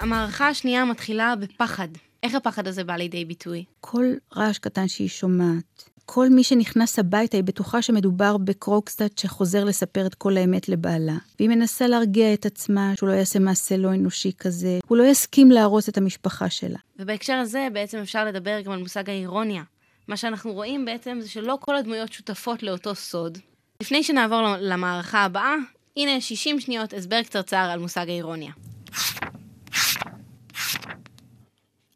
המערכה 0.07 0.49
השנייה 0.49 0.85
מתחילה 0.85 1.35
בפחד. 1.37 1.89
איך 2.23 2.35
הפחד 2.35 2.67
הזה 2.67 2.85
בא 2.85 2.97
לידי 2.97 3.25
ביטוי? 3.25 3.65
כל 3.81 4.05
רעש 4.37 4.59
קטן 4.59 4.89
שהיא 4.89 5.09
שומעת, 5.09 5.91
כל 6.05 6.29
מי 6.29 6.45
שנכנס 6.45 6.99
הביתה, 6.99 7.37
היא 7.37 7.45
בטוחה 7.45 7.83
שמדובר 7.83 8.37
בקרוקסטאט 8.37 9.19
שחוזר 9.19 9.65
לספר 9.65 10.07
את 10.07 10.15
כל 10.15 10.37
האמת 10.37 10.69
לבעלה. 10.69 11.17
והיא 11.39 11.49
מנסה 11.49 11.87
להרגיע 11.87 12.35
את 12.35 12.47
עצמה 12.47 12.93
שהוא 12.97 13.09
לא 13.09 13.15
יעשה 13.15 13.39
מעשה 13.39 13.77
לא 13.77 13.95
אנושי 13.95 14.33
כזה, 14.39 14.79
הוא 14.89 14.99
לא 14.99 15.05
יסכים 15.05 15.51
להרוס 15.51 15.89
את 15.89 15.99
המשפחה 15.99 16.51
שלה. 16.51 16.79
ובהקשר 16.99 17.35
הזה 17.35 17.69
בעצם 17.73 17.99
אפשר 17.99 18.25
לדבר 18.25 18.61
גם 18.61 18.73
על 18.73 18.79
מושג 18.79 19.11
האירוניה. 19.11 19.63
מה 20.09 20.17
שאנחנו 20.17 20.53
רואים 20.53 20.85
בעצם 20.85 21.19
זה 21.21 21.29
שלא 21.29 21.59
כל 21.61 21.77
הדמויות 21.77 22.13
שותפות 22.13 22.63
לאותו 22.63 22.95
סוד. 22.95 23.39
לפני 23.83 24.03
שנעבור 24.03 24.43
למערכה 24.61 25.25
הבאה, 25.25 25.55
הנה 25.97 26.21
60 26.21 26.61
שניות 26.61 26.93
הסבר 26.93 27.23
קצרצר 27.23 27.57
על 27.57 27.79
מושג 27.79 28.09
האירוניה. 28.09 28.53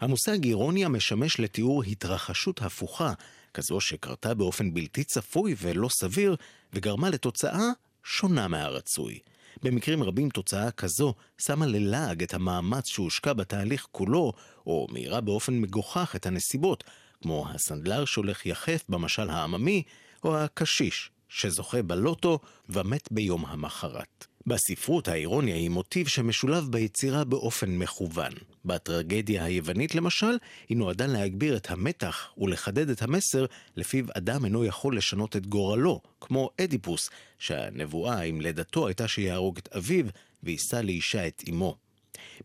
המושג 0.00 0.44
אירוניה 0.44 0.88
משמש 0.88 1.40
לתיאור 1.40 1.82
התרחשות 1.82 2.62
הפוכה, 2.62 3.12
כזו 3.54 3.80
שקרתה 3.80 4.34
באופן 4.34 4.74
בלתי 4.74 5.04
צפוי 5.04 5.54
ולא 5.58 5.88
סביר, 5.88 6.36
וגרמה 6.72 7.10
לתוצאה 7.10 7.68
שונה 8.04 8.48
מהרצוי. 8.48 9.18
במקרים 9.62 10.02
רבים 10.02 10.28
תוצאה 10.28 10.70
כזו 10.70 11.14
שמה 11.38 11.66
ללעג 11.66 12.22
את 12.22 12.34
המאמץ 12.34 12.86
שהושקע 12.86 13.32
בתהליך 13.32 13.86
כולו, 13.92 14.32
או 14.66 14.86
מאירה 14.90 15.20
באופן 15.20 15.58
מגוחך 15.58 16.12
את 16.16 16.26
הנסיבות, 16.26 16.84
כמו 17.22 17.46
הסנדלר 17.48 18.04
שהולך 18.04 18.46
יחף 18.46 18.84
במשל 18.88 19.30
העממי, 19.30 19.82
או 20.24 20.36
הקשיש 20.36 21.10
שזוכה 21.28 21.82
בלוטו 21.82 22.38
ומת 22.68 23.12
ביום 23.12 23.46
המחרת. 23.46 24.26
בספרות 24.46 25.08
האירוניה 25.08 25.54
היא 25.54 25.70
מוטיב 25.70 26.08
שמשולב 26.08 26.68
ביצירה 26.70 27.24
באופן 27.24 27.70
מכוון. 27.70 28.32
בטרגדיה 28.64 29.44
היוונית 29.44 29.94
למשל, 29.94 30.38
היא 30.68 30.76
נועדה 30.76 31.06
להגביר 31.06 31.56
את 31.56 31.70
המתח 31.70 32.32
ולחדד 32.38 32.90
את 32.90 33.02
המסר 33.02 33.46
לפיו 33.76 34.04
אדם 34.14 34.44
אינו 34.44 34.64
יכול 34.64 34.96
לשנות 34.96 35.36
את 35.36 35.46
גורלו, 35.46 36.00
כמו 36.20 36.50
אדיפוס, 36.60 37.10
שהנבואה 37.38 38.20
עם 38.20 38.40
לידתו 38.40 38.86
הייתה 38.86 39.08
שיהרוג 39.08 39.58
את 39.58 39.68
אביו 39.76 40.06
ויישא 40.42 40.76
לאישה 40.76 41.26
את 41.26 41.42
אמו. 41.50 41.76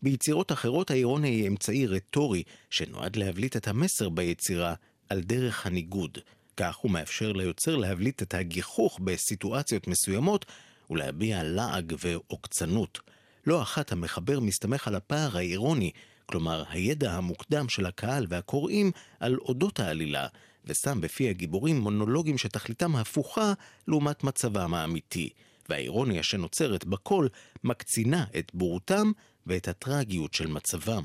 ביצירות 0.02 0.52
אחרות 0.52 0.90
האירוניה 0.90 1.30
היא 1.30 1.48
אמצעי 1.48 1.86
רטורי 1.86 2.42
שנועד 2.70 3.16
להבליט 3.16 3.56
את 3.56 3.68
המסר 3.68 4.08
ביצירה 4.08 4.74
על 5.08 5.20
דרך 5.20 5.66
הניגוד. 5.66 6.18
כך 6.56 6.76
הוא 6.76 6.90
מאפשר 6.90 7.32
ליוצר 7.32 7.76
להבליט 7.76 8.22
את 8.22 8.34
הגיחוך 8.34 9.00
בסיטואציות 9.04 9.86
מסוימות 9.86 10.46
ולהביע 10.90 11.42
לעג 11.42 11.94
ועוקצנות. 12.00 12.98
לא 13.46 13.62
אחת 13.62 13.92
המחבר 13.92 14.40
מסתמך 14.40 14.88
על 14.88 14.94
הפער 14.94 15.36
האירוני, 15.36 15.90
כלומר 16.26 16.64
הידע 16.68 17.12
המוקדם 17.12 17.68
של 17.68 17.86
הקהל 17.86 18.26
והקוראים 18.28 18.90
על 19.20 19.36
אודות 19.36 19.80
העלילה, 19.80 20.26
ושם 20.64 21.00
בפי 21.00 21.28
הגיבורים 21.28 21.80
מונולוגים 21.80 22.38
שתכליתם 22.38 22.96
הפוכה 22.96 23.52
לעומת 23.88 24.24
מצבם 24.24 24.74
האמיתי, 24.74 25.30
והאירוניה 25.68 26.22
שנוצרת 26.22 26.84
בכל 26.84 27.28
מקצינה 27.64 28.24
את 28.38 28.50
בורותם 28.54 29.12
ואת 29.46 29.68
הטרגיות 29.68 30.34
של 30.34 30.46
מצבם. 30.46 31.02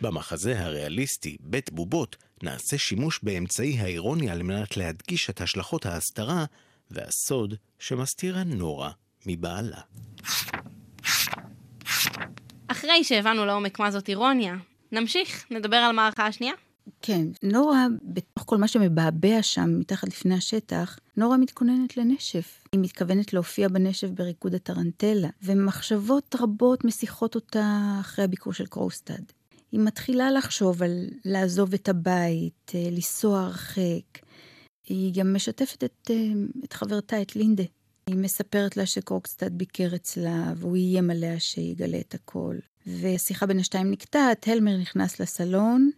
במחזה 0.00 0.64
הריאליסטי, 0.64 1.36
בית 1.40 1.72
בובות, 1.72 2.16
נעשה 2.42 2.78
שימוש 2.78 3.20
באמצעי 3.22 3.78
האירוניה 3.78 4.32
על 4.32 4.42
מנת 4.42 4.76
להדגיש 4.76 5.30
את 5.30 5.40
השלכות 5.40 5.86
ההסתרה 5.86 6.44
והסוד 6.90 7.54
שמסתירה 7.78 8.44
נורה 8.44 8.90
מבעלה. 9.26 9.80
אחרי 12.68 13.04
שהבנו 13.04 13.46
לעומק 13.46 13.78
מה 13.78 13.90
זאת 13.90 14.08
אירוניה, 14.08 14.56
נמשיך, 14.92 15.46
נדבר 15.50 15.76
על 15.76 15.90
המערכה 15.90 16.26
השנייה. 16.26 16.52
כן, 17.02 17.26
נורה, 17.42 17.86
בתוך 18.02 18.44
כל 18.46 18.56
מה 18.56 18.68
שמבעבע 18.68 19.42
שם 19.42 19.78
מתחת 19.78 20.08
לפני 20.08 20.34
השטח, 20.34 20.98
נורה 21.16 21.36
מתכוננת 21.36 21.96
לנשף. 21.96 22.64
היא 22.72 22.80
מתכוונת 22.80 23.32
להופיע 23.32 23.68
בנשף 23.68 24.08
בריקוד 24.08 24.54
הטרנטלה, 24.54 25.28
ומחשבות 25.42 26.36
רבות 26.40 26.84
מסיחות 26.84 27.34
אותה 27.34 27.96
אחרי 28.00 28.24
הביקור 28.24 28.52
של 28.52 28.66
קרוסטד. 28.66 29.22
היא 29.72 29.80
מתחילה 29.80 30.30
לחשוב 30.30 30.82
על 30.82 31.08
לעזוב 31.24 31.74
את 31.74 31.88
הבית, 31.88 32.72
אה, 32.74 32.88
לנסוע 32.90 33.40
הרחק. 33.40 34.18
היא 34.86 35.14
גם 35.14 35.34
משתפת 35.34 35.84
את, 35.84 36.10
אה, 36.10 36.16
את 36.64 36.72
חברתה, 36.72 37.22
את 37.22 37.36
לינדה. 37.36 37.64
היא 38.06 38.16
מספרת 38.16 38.76
לה 38.76 38.86
שקרוקסטד 38.86 39.58
ביקר 39.58 39.88
אצלה, 39.94 40.52
והוא 40.56 40.76
איים 40.76 41.10
עליה 41.10 41.40
שיגלה 41.40 42.00
את 42.00 42.14
הכל. 42.14 42.56
והשיחה 42.86 43.46
בין 43.46 43.58
השתיים 43.58 43.90
נקטעת, 43.90 44.48
הלמר 44.48 44.76
נכנס 44.76 45.20
לסלון, 45.20 45.90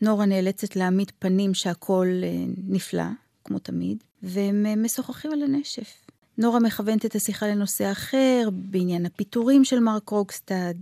נורה 0.00 0.26
נאלצת 0.26 0.76
להעמיד 0.76 1.12
פנים 1.18 1.54
שהכל 1.54 2.06
אה, 2.22 2.44
נפלא, 2.68 3.04
כמו 3.44 3.58
תמיד, 3.58 4.04
והם 4.22 4.66
אה, 4.66 4.76
משוחחים 4.76 5.32
על 5.32 5.42
הנשף. 5.42 6.06
נורה 6.38 6.60
מכוונת 6.60 7.06
את 7.06 7.14
השיחה 7.14 7.46
לנושא 7.46 7.92
אחר, 7.92 8.48
בעניין 8.52 9.06
הפיטורים 9.06 9.64
של 9.64 9.80
מר 9.80 9.98
קרוקסטד. 10.04 10.74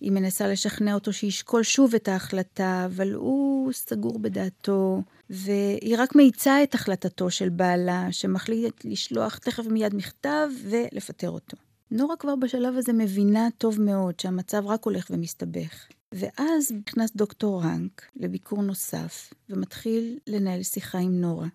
היא 0.00 0.12
מנסה 0.12 0.48
לשכנע 0.48 0.94
אותו 0.94 1.12
שישקול 1.12 1.62
שוב 1.62 1.94
את 1.94 2.08
ההחלטה, 2.08 2.82
אבל 2.86 3.12
הוא 3.12 3.72
סגור 3.72 4.18
בדעתו, 4.18 5.02
והיא 5.30 5.96
רק 5.98 6.14
מאיצה 6.14 6.62
את 6.62 6.74
החלטתו 6.74 7.30
של 7.30 7.48
בעלה, 7.48 8.08
שמחליט 8.10 8.84
לשלוח 8.84 9.38
תכף 9.38 9.66
מיד 9.66 9.94
מכתב 9.94 10.48
ולפטר 10.62 11.30
אותו. 11.30 11.56
נורה 11.90 12.16
כבר 12.16 12.36
בשלב 12.36 12.76
הזה 12.76 12.92
מבינה 12.92 13.48
טוב 13.58 13.80
מאוד 13.80 14.20
שהמצב 14.20 14.66
רק 14.66 14.84
הולך 14.84 15.06
ומסתבך. 15.10 15.86
ואז 16.12 16.72
נכנס 16.86 17.10
דוקטור 17.16 17.62
רנק 17.62 18.10
לביקור 18.16 18.62
נוסף, 18.62 19.32
ומתחיל 19.48 20.18
לנהל 20.26 20.62
שיחה 20.62 20.98
עם 20.98 21.20
נורה. 21.20 21.48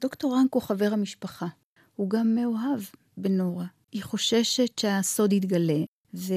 דוקטור 0.00 0.34
רנק 0.36 0.54
הוא 0.54 0.62
חבר 0.62 0.92
המשפחה. 0.92 1.46
הוא 1.96 2.10
גם 2.10 2.34
מאוהב 2.34 2.80
בנורה. 3.16 3.66
היא 3.92 4.02
חוששת 4.02 4.78
שהסוד 4.78 5.32
יתגלה, 5.32 5.82
ו... 6.14 6.34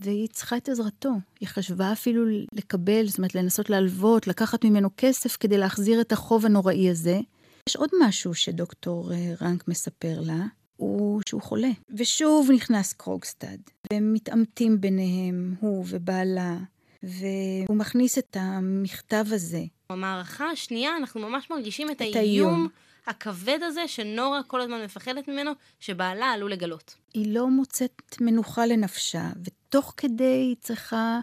והיא 0.00 0.28
צריכה 0.28 0.56
את 0.56 0.68
עזרתו. 0.68 1.12
היא 1.40 1.48
חשבה 1.48 1.92
אפילו 1.92 2.24
לקבל, 2.52 3.06
זאת 3.06 3.18
אומרת, 3.18 3.34
לנסות 3.34 3.70
להלוות, 3.70 4.26
לקחת 4.26 4.64
ממנו 4.64 4.88
כסף 4.96 5.36
כדי 5.36 5.58
להחזיר 5.58 6.00
את 6.00 6.12
החוב 6.12 6.46
הנוראי 6.46 6.90
הזה. 6.90 7.20
יש 7.68 7.76
עוד 7.76 7.90
משהו 8.00 8.34
שדוקטור 8.34 9.12
אה, 9.12 9.34
רנק 9.40 9.68
מספר 9.68 10.20
לה, 10.20 10.46
הוא 10.76 11.20
שהוא 11.28 11.42
חולה. 11.42 11.70
ושוב 11.98 12.50
נכנס 12.54 12.92
קרוגסטד, 12.92 13.58
והם 13.92 14.12
מתעמתים 14.12 14.80
ביניהם, 14.80 15.54
הוא 15.60 15.84
ובעלה, 15.88 16.56
והוא 17.02 17.76
מכניס 17.76 18.18
את 18.18 18.36
המכתב 18.40 19.24
הזה. 19.30 19.62
במערכה 19.92 20.50
השנייה 20.50 20.96
אנחנו 20.96 21.20
ממש 21.20 21.50
מרגישים 21.50 21.90
את, 21.90 21.96
את 21.96 22.00
האיום. 22.00 22.54
האיום. 22.54 22.68
הכבד 23.06 23.58
הזה 23.62 23.88
שנורה 23.88 24.42
כל 24.42 24.60
הזמן 24.60 24.84
מפחדת 24.84 25.28
ממנו, 25.28 25.50
שבעלה 25.80 26.26
עלול 26.26 26.52
לגלות. 26.52 26.94
היא 27.14 27.34
לא 27.34 27.48
מוצאת 27.48 28.02
מנוחה 28.20 28.66
לנפשה, 28.66 29.30
ותוך 29.44 29.94
כדי 29.96 30.24
היא 30.24 30.56
צריכה 30.60 31.20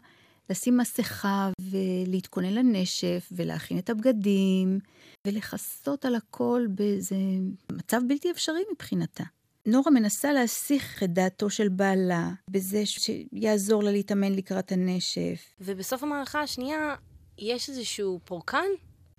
לשים 0.50 0.77
מסכה 0.77 1.50
ולהתכונן 1.62 2.53
לנשף 2.53 3.29
ולהכין 3.31 3.77
את 3.77 3.89
הבגדים 3.89 4.79
ולכסות 5.27 6.05
על 6.05 6.15
הכל 6.15 6.65
באיזה 6.69 7.15
מצב 7.71 8.01
בלתי 8.07 8.31
אפשרי 8.31 8.62
מבחינתה. 8.74 9.24
נורה 9.65 9.91
מנסה 9.91 10.33
להסיח 10.33 11.03
את 11.03 11.13
דעתו 11.13 11.50
של 11.50 11.69
בעלה 11.69 12.29
בזה 12.50 12.86
שיעזור 12.86 13.83
לה 13.83 13.91
להתאמן 13.91 14.33
לקראת 14.33 14.71
הנשף. 14.71 15.53
ובסוף 15.59 16.03
המערכה 16.03 16.41
השנייה 16.41 16.95
יש 17.38 17.69
איזשהו 17.69 18.19
פורקן 18.24 18.67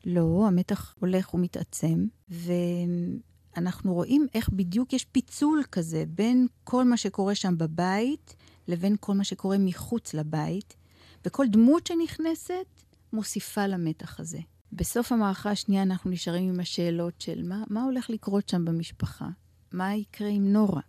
לא, 0.04 0.44
המתח 0.46 0.94
הולך 1.00 1.34
ומתעצם, 1.34 2.06
ואנחנו 2.28 3.94
רואים 3.94 4.26
איך 4.34 4.48
בדיוק 4.48 4.92
יש 4.92 5.04
פיצול 5.04 5.62
כזה 5.72 6.04
בין 6.08 6.46
כל 6.64 6.84
מה 6.84 6.96
שקורה 6.96 7.34
שם 7.34 7.58
בבית 7.58 8.36
לבין 8.68 8.96
כל 9.00 9.14
מה 9.14 9.24
שקורה 9.24 9.58
מחוץ 9.58 10.14
לבית, 10.14 10.76
וכל 11.24 11.46
דמות 11.48 11.86
שנכנסת 11.86 12.66
מוסיפה 13.12 13.66
למתח 13.66 14.20
הזה. 14.20 14.38
בסוף 14.72 15.12
המערכה 15.12 15.50
השנייה 15.50 15.82
אנחנו 15.82 16.10
נשארים 16.10 16.48
עם 16.48 16.60
השאלות 16.60 17.20
של 17.20 17.42
מה, 17.42 17.64
מה 17.70 17.82
הולך 17.82 18.10
לקרות 18.10 18.48
שם 18.48 18.64
במשפחה? 18.64 19.28
מה 19.72 19.94
יקרה 19.94 20.28
עם 20.28 20.52
נורה? 20.52 20.80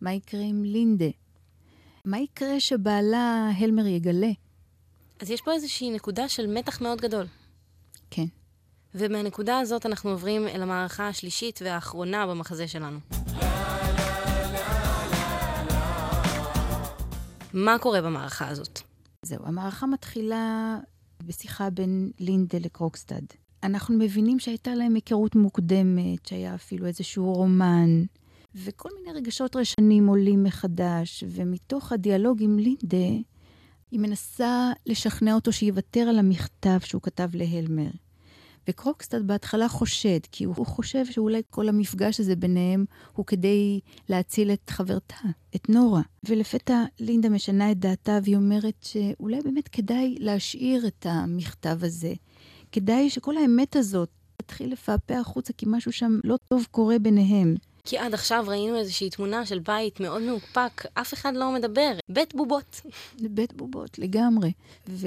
מה 0.00 0.12
יקרה 0.12 0.40
עם 0.40 0.64
לינדה? 0.64 1.10
מה 2.04 2.18
יקרה 2.18 2.60
שבעלה 2.60 3.50
הלמר 3.58 3.86
יגלה? 3.86 4.30
אז 5.20 5.30
יש 5.30 5.40
פה 5.40 5.52
איזושהי 5.52 5.90
נקודה 5.90 6.28
של 6.28 6.46
מתח 6.46 6.80
מאוד 6.80 7.00
גדול. 7.00 7.26
כן. 8.10 8.26
ומהנקודה 8.94 9.58
הזאת 9.58 9.86
אנחנו 9.86 10.10
עוברים 10.10 10.48
אל 10.48 10.62
המערכה 10.62 11.08
השלישית 11.08 11.60
והאחרונה 11.64 12.26
במחזה 12.26 12.68
שלנו. 12.68 12.98
מה 17.52 17.78
קורה 17.78 18.02
במערכה 18.02 18.48
הזאת? 18.48 18.80
זהו, 19.22 19.46
המערכה 19.46 19.86
מתחילה 19.86 20.78
בשיחה 21.26 21.70
בין 21.70 22.10
לינדה 22.20 22.58
לקרוקסטד. 22.58 23.22
אנחנו 23.62 23.98
מבינים 23.98 24.38
שהייתה 24.38 24.74
להם 24.74 24.94
היכרות 24.94 25.34
מוקדמת, 25.36 26.26
שהיה 26.26 26.54
אפילו 26.54 26.86
איזשהו 26.86 27.32
רומן, 27.32 28.04
וכל 28.54 28.88
מיני 28.98 29.18
רגשות 29.18 29.56
רשנים 29.56 30.06
עולים 30.06 30.42
מחדש, 30.42 31.24
ומתוך 31.28 31.92
הדיאלוג 31.92 32.42
עם 32.42 32.58
לינדה, 32.58 33.22
היא 33.90 34.00
מנסה 34.00 34.72
לשכנע 34.86 35.34
אותו 35.34 35.52
שיוותר 35.52 36.00
על 36.00 36.18
המכתב 36.18 36.78
שהוא 36.84 37.02
כתב 37.02 37.28
להלמר. 37.34 37.90
וקרוקסטד 38.68 39.26
בהתחלה 39.26 39.68
חושד, 39.68 40.18
כי 40.32 40.44
הוא 40.44 40.66
חושב 40.66 41.04
שאולי 41.04 41.42
כל 41.50 41.68
המפגש 41.68 42.20
הזה 42.20 42.36
ביניהם 42.36 42.84
הוא 43.12 43.26
כדי 43.26 43.80
להציל 44.08 44.52
את 44.52 44.70
חברתה, 44.70 45.16
את 45.56 45.68
נורה. 45.68 46.02
ולפתע 46.24 46.84
לינדה 47.00 47.28
משנה 47.28 47.70
את 47.70 47.78
דעתה 47.78 48.18
והיא 48.22 48.36
אומרת 48.36 48.74
שאולי 48.80 49.40
באמת 49.44 49.68
כדאי 49.68 50.16
להשאיר 50.18 50.86
את 50.86 51.06
המכתב 51.08 51.78
הזה. 51.82 52.14
כדאי 52.72 53.10
שכל 53.10 53.36
האמת 53.36 53.76
הזאת 53.76 54.08
תתחיל 54.36 54.72
לפעפע 54.72 55.18
החוצה, 55.18 55.52
כי 55.52 55.66
משהו 55.68 55.92
שם 55.92 56.18
לא 56.24 56.36
טוב 56.48 56.66
קורה 56.70 56.98
ביניהם. 56.98 57.54
כי 57.84 57.98
עד 57.98 58.14
עכשיו 58.14 58.44
ראינו 58.48 58.76
איזושהי 58.76 59.10
תמונה 59.10 59.46
של 59.46 59.58
בית 59.58 60.00
מאוד 60.00 60.22
מאופק, 60.22 60.82
אף 60.94 61.14
אחד 61.14 61.32
לא 61.36 61.52
מדבר. 61.52 61.92
בית 62.08 62.34
בובות. 62.34 62.80
בית 63.30 63.52
בובות, 63.52 63.98
לגמרי. 63.98 64.52
ו... 64.88 65.06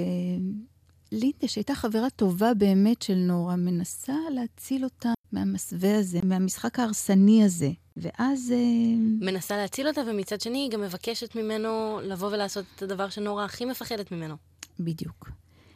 לינדה, 1.12 1.48
שהייתה 1.48 1.76
חברה 1.76 2.10
טובה 2.10 2.54
באמת 2.54 3.02
של 3.02 3.16
נורה, 3.16 3.56
מנסה 3.56 4.14
להציל 4.32 4.84
אותה 4.84 5.10
מהמסווה 5.32 5.98
הזה, 5.98 6.20
מהמשחק 6.24 6.80
ההרסני 6.80 7.44
הזה. 7.44 7.70
ואז... 7.98 8.54
אה, 8.56 8.96
מנסה 9.22 9.58
להציל 9.58 9.88
אותה, 9.88 10.02
ומצד 10.08 10.42
שני 10.42 10.58
היא 10.58 10.72
גם 10.72 10.82
מבקשת 10.82 11.36
ממנו 11.36 12.00
לבוא 12.04 12.28
ולעשות 12.28 12.66
את 12.76 12.82
הדבר 12.82 13.10
שנורה 13.10 13.46
הכי 13.46 13.66
מפחדת 13.66 14.12
ממנו. 14.12 14.36
בדיוק. 14.80 15.30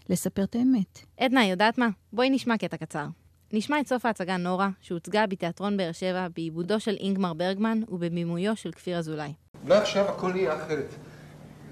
לספר 0.10 0.44
את 0.44 0.56
האמת. 0.56 1.00
עדנה, 1.18 1.46
יודעת 1.46 1.78
מה? 1.78 1.88
בואי 2.14 2.30
נשמע 2.30 2.58
קטע 2.58 2.78
קצר. 2.78 3.06
נשמע 3.54 3.80
את 3.80 3.88
סוף 3.88 4.06
ההצגה 4.06 4.38
נורה, 4.38 4.70
שהוצגה 4.82 5.28
בתיאטרון 5.28 5.78
באר 5.78 5.92
שבע 5.92 6.28
בעיבודו 6.36 6.80
של 6.80 6.96
אינגמר 7.00 7.34
ברגמן 7.34 7.82
ובבימויו 7.90 8.56
של 8.56 8.72
כפיר 8.72 8.98
אזולאי. 8.98 9.34
אולי 9.64 9.78
עכשיו 9.78 10.06
הכל 10.06 10.32
יהיה 10.36 10.56
אחרת. 10.56 10.94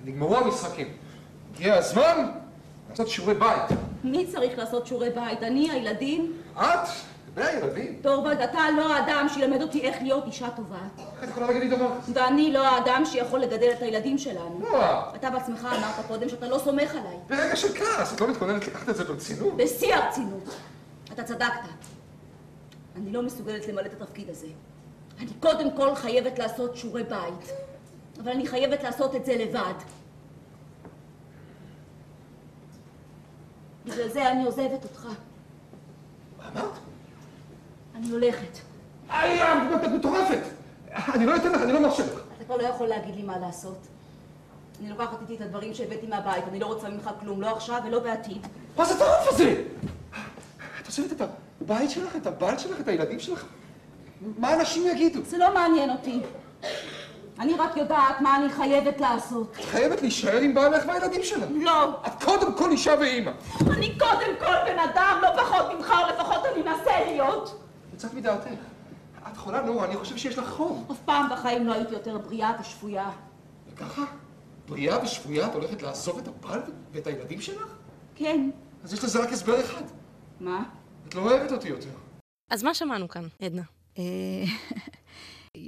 נגמרו 0.03 0.37
המשחקים. 0.37 0.87
הגיע 1.53 1.73
הזמן 1.75 2.31
לעשות 2.89 3.10
שיעורי 3.10 3.34
בית. 3.34 3.77
מי 4.03 4.27
צריך 4.27 4.60
לעשות 4.60 4.88
שיעורי 4.88 5.10
בית? 5.10 5.44
אני, 5.44 5.72
הילדים? 5.72 6.34
את? 6.58 6.88
והילדים? 7.34 8.00
טורבד, 8.01 8.41
אתה 8.41 8.60
לא 8.77 8.94
האדם 8.96 9.27
שילמד 9.34 9.62
אותי 9.62 9.82
איך 9.82 9.96
להיות 10.01 10.25
אישה 10.27 10.50
טובה. 10.50 10.77
איך 10.98 11.24
את 11.24 11.29
יכולה 11.29 11.48
להגיד 11.48 11.62
לי 11.62 11.75
דבר 11.75 11.89
כזה? 12.01 12.22
ואני 12.22 12.51
לא 12.51 12.67
האדם 12.67 13.03
שיכול 13.06 13.39
לגדל 13.39 13.70
את 13.77 13.82
הילדים 13.82 14.17
שלנו. 14.17 14.60
לא. 14.62 15.15
אתה 15.15 15.29
בעצמך 15.29 15.67
אמרת 15.72 16.06
קודם 16.08 16.29
שאתה 16.29 16.48
לא 16.48 16.58
סומך 16.58 16.91
עליי. 16.91 17.17
ברגע 17.29 17.56
של 17.56 17.67
כעס, 17.77 18.13
את 18.13 18.22
לא 18.22 18.27
מתכוננת 18.27 18.67
לקחת 18.67 18.89
את 18.89 18.96
זה 18.96 19.03
ברצינות? 19.03 19.58
בשיא 19.58 19.96
הרצינות. 19.96 20.56
אתה 21.13 21.24
צדקת. 21.24 21.70
אני 22.96 23.12
לא 23.12 23.22
מסוגלת 23.24 23.67
למלא 23.67 23.86
את 23.86 24.01
התפקיד 24.01 24.29
הזה. 24.29 24.48
אני 25.20 25.29
קודם 25.39 25.72
כל 25.77 25.96
חייבת 25.96 26.39
לעשות 26.39 26.77
שיעורי 26.77 27.03
בית. 27.03 27.51
אבל 28.24 28.32
אני 28.32 28.48
חייבת 28.48 28.84
לעשות 28.84 29.15
את 29.15 29.25
זה 29.25 29.36
לבד. 29.38 29.74
בגלל 33.97 34.09
זה 34.09 34.31
אני 34.31 34.45
עוזבת 34.45 34.83
אותך. 34.83 35.07
מה 36.37 36.49
אמרת? 36.49 36.71
אני 37.95 38.09
הולכת. 38.09 38.57
איי, 39.09 39.43
את 39.75 39.89
מטורפת! 39.95 40.39
אני 41.13 41.25
לא 41.25 41.35
אתן 41.35 41.51
לך, 41.51 41.61
אני 41.61 41.73
לא 41.73 41.81
מרשה 41.81 42.05
לך. 42.05 42.19
אתה 42.35 42.45
כבר 42.45 42.57
לא 42.57 42.63
יכול 42.63 42.87
להגיד 42.87 43.15
לי 43.15 43.21
מה 43.21 43.37
לעשות. 43.37 43.77
אני 44.79 44.89
לוקחת 44.89 45.21
איתי 45.21 45.35
את 45.35 45.41
הדברים 45.41 45.73
שהבאתי 45.73 46.07
מהבית, 46.07 46.43
אני 46.47 46.59
לא 46.59 46.65
רוצה 46.65 46.89
ממך 46.89 47.09
כלום, 47.19 47.41
לא 47.41 47.55
עכשיו 47.55 47.81
ולא 47.85 47.99
בעתיד. 47.99 48.47
מה 48.77 48.85
זה 48.85 48.93
הטרף 48.93 49.27
הזה? 49.27 49.63
את 50.81 50.85
עוזבת 50.85 51.11
את 51.11 51.21
הבית 51.61 51.89
שלך, 51.89 52.15
את 52.15 52.27
הבעל 52.27 52.57
שלך, 52.57 52.79
את 52.79 52.87
הילדים 52.87 53.19
שלך? 53.19 53.45
מה 54.37 54.53
אנשים 54.53 54.87
יגידו? 54.87 55.19
זה 55.25 55.37
לא 55.37 55.53
מעניין 55.53 55.89
אותי. 55.89 56.19
אני 57.39 57.53
רק 57.53 57.77
יודעת 57.77 58.22
מה 58.22 58.36
אני 58.38 58.50
חייבת 58.50 59.01
לעשות. 59.01 59.51
את 59.60 59.65
חייבת 59.65 60.01
להישאר 60.01 60.38
עם 60.38 60.53
בעלך 60.53 60.84
והילדים 60.88 61.24
שלך. 61.24 61.50
לא. 61.62 62.01
את 62.08 62.24
קודם 62.24 62.58
כל 62.58 62.72
אישה 62.72 62.94
ואימא. 63.00 63.32
אני 63.62 63.98
קודם 64.00 64.36
כל 64.39 64.56
בן 64.65 64.79
אדם, 64.79 65.20
לא 65.22 65.29
פחות 65.44 65.65
ממך, 65.75 65.94
או 66.03 66.13
לפחות 66.13 66.46
אני 66.46 66.62
אנסה 66.62 67.06
להיות. 67.06 67.62
יצאת 67.94 68.13
מדעתך. 68.13 68.48
את 69.32 69.38
חולה, 69.38 69.62
נו, 69.62 69.84
אני 69.86 69.96
חושב 69.96 70.17
שיש 70.17 70.38
לך 70.38 70.50
חום. 70.50 70.86
אף 70.91 70.98
פעם 71.06 71.29
בחיים 71.32 71.67
לא 71.67 71.74
הייתי 71.74 71.94
יותר 71.94 72.17
בריאה 72.17 72.51
ושפויה. 72.62 73.10
וככה? 73.74 74.03
בריאה 74.67 75.03
ושפויה 75.03 75.48
את 75.48 75.53
הולכת 75.53 75.82
לעזוב 75.82 76.17
את 76.17 76.27
הבעל 76.27 76.62
ואת 76.91 77.08
הילדים 77.08 77.41
שלך? 77.41 77.67
כן. 78.15 78.50
אז 78.84 78.94
יש 78.94 79.03
לזה 79.03 79.24
רק 79.24 79.34
הסבר 79.34 79.60
אחד. 79.60 79.84
מה? 80.39 80.63
את 81.08 81.15
לא 81.15 81.21
אוהבת 81.21 81.52
אותי 81.52 81.67
יותר. 81.67 81.89
אז 82.50 82.63
מה 82.63 82.73
שמענו 82.73 83.08
כאן, 83.08 83.28
עדנה? 83.41 83.62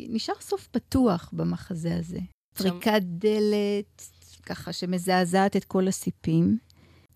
נשאר 0.10 0.36
סוף 0.42 0.68
פתוח 0.68 1.30
במחזה 1.34 1.96
הזה. 1.96 2.20
טריקת 2.54 3.02
דלת, 3.04 4.02
ככה 4.46 4.74
שמזעזעת 4.74 5.56
את 5.56 5.64
כל 5.64 5.88
הסיפים. 5.88 6.58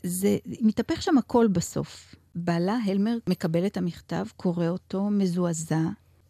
זה, 0.03 0.37
מתהפך 0.61 1.01
שם 1.01 1.17
הכל 1.17 1.47
בסוף. 1.47 2.15
בעלה, 2.35 2.77
הלמר, 2.85 3.17
מקבל 3.29 3.65
את 3.65 3.77
המכתב, 3.77 4.25
קורא 4.35 4.67
אותו, 4.67 5.09
מזועזע, 5.09 5.81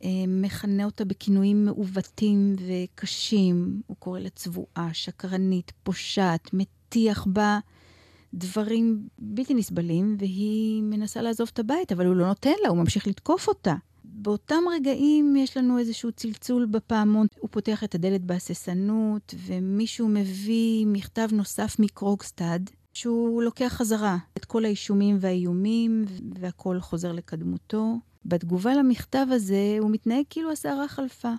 אה, 0.04 0.10
מכנה 0.28 0.86
אותה 0.86 1.06
בכינויים 1.06 1.66
מעוותים 1.66 2.56
וקשים. 2.68 3.82
הוא 3.88 3.98
קורא 3.98 4.20
לה 4.20 4.30
צבועה, 4.30 4.90
שקרנית, 4.94 5.72
פושעת, 5.84 6.50
מטיח 6.54 7.28
בה 7.34 7.60
דברים 8.34 9.08
בלתי 9.20 9.54
נסבלים, 9.54 10.16
והיא 10.20 10.84
מנסה 10.84 11.22
לעזוב 11.22 11.50
את 11.54 11.60
הבית, 11.60 11.92
אבל 11.92 12.06
הוא 12.06 12.16
לא 12.16 12.28
נותן 12.28 12.54
לה, 12.64 12.70
הוא 12.70 12.78
ממשיך 12.78 13.08
לתקוף 13.08 13.48
אותה. 13.48 13.76
באותם 14.16 14.64
רגעים 14.76 15.36
יש 15.36 15.58
לנו 15.58 15.80
איזשהו 15.80 16.12
צלצול 16.12 16.66
בפעמון. 16.66 17.28
הוא 17.40 17.50
פותח 17.52 17.84
את 17.84 17.96
הדלת 17.96 18.22
בהססנות, 18.22 19.34
ומישהו 19.46 20.08
מביא 20.08 20.86
מכתב 20.88 21.28
נוסף 21.32 21.76
מקרוגסטד, 21.80 22.60
שהוא 22.94 23.44
לוקח 23.44 23.68
חזרה 23.68 24.18
את 24.38 24.46
כל 24.46 24.66
האישומים 24.66 25.18
והאיומים, 25.20 26.06
והכול 26.40 26.80
חוזר 26.80 27.12
לקדמותו. 27.12 28.00
בתגובה 28.26 28.76
למכתב 28.76 29.26
הזה, 29.32 29.78
הוא 29.80 29.92
מתנהג 29.92 30.24
כאילו 30.30 30.52
הסערה 30.52 30.88
חלפה. 30.88 31.34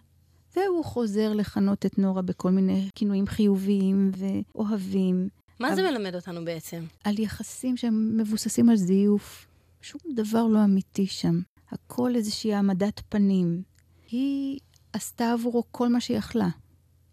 והוא 0.56 0.84
חוזר 0.84 1.32
לכנות 1.32 1.86
את 1.86 1.98
נורה 1.98 2.22
בכל 2.22 2.50
מיני 2.50 2.88
כינויים 2.94 3.26
חיוביים 3.26 4.10
ואוהבים. 4.16 5.28
מה 5.60 5.68
אבל... 5.68 5.76
זה 5.76 5.82
מלמד 5.82 6.14
אותנו 6.14 6.44
בעצם? 6.44 6.84
על 7.04 7.18
יחסים 7.18 7.76
שהם 7.76 8.16
מבוססים 8.16 8.68
על 8.68 8.76
זיוף. 8.76 9.46
שום 9.82 10.00
דבר 10.14 10.46
לא 10.46 10.64
אמיתי 10.64 11.06
שם. 11.06 11.40
הכל 11.70 12.16
איזושהי 12.16 12.54
העמדת 12.54 13.00
פנים. 13.08 13.62
היא 14.10 14.60
עשתה 14.92 15.32
עבורו 15.32 15.62
כל 15.70 15.88
מה 15.88 16.00
שיכלה. 16.00 16.48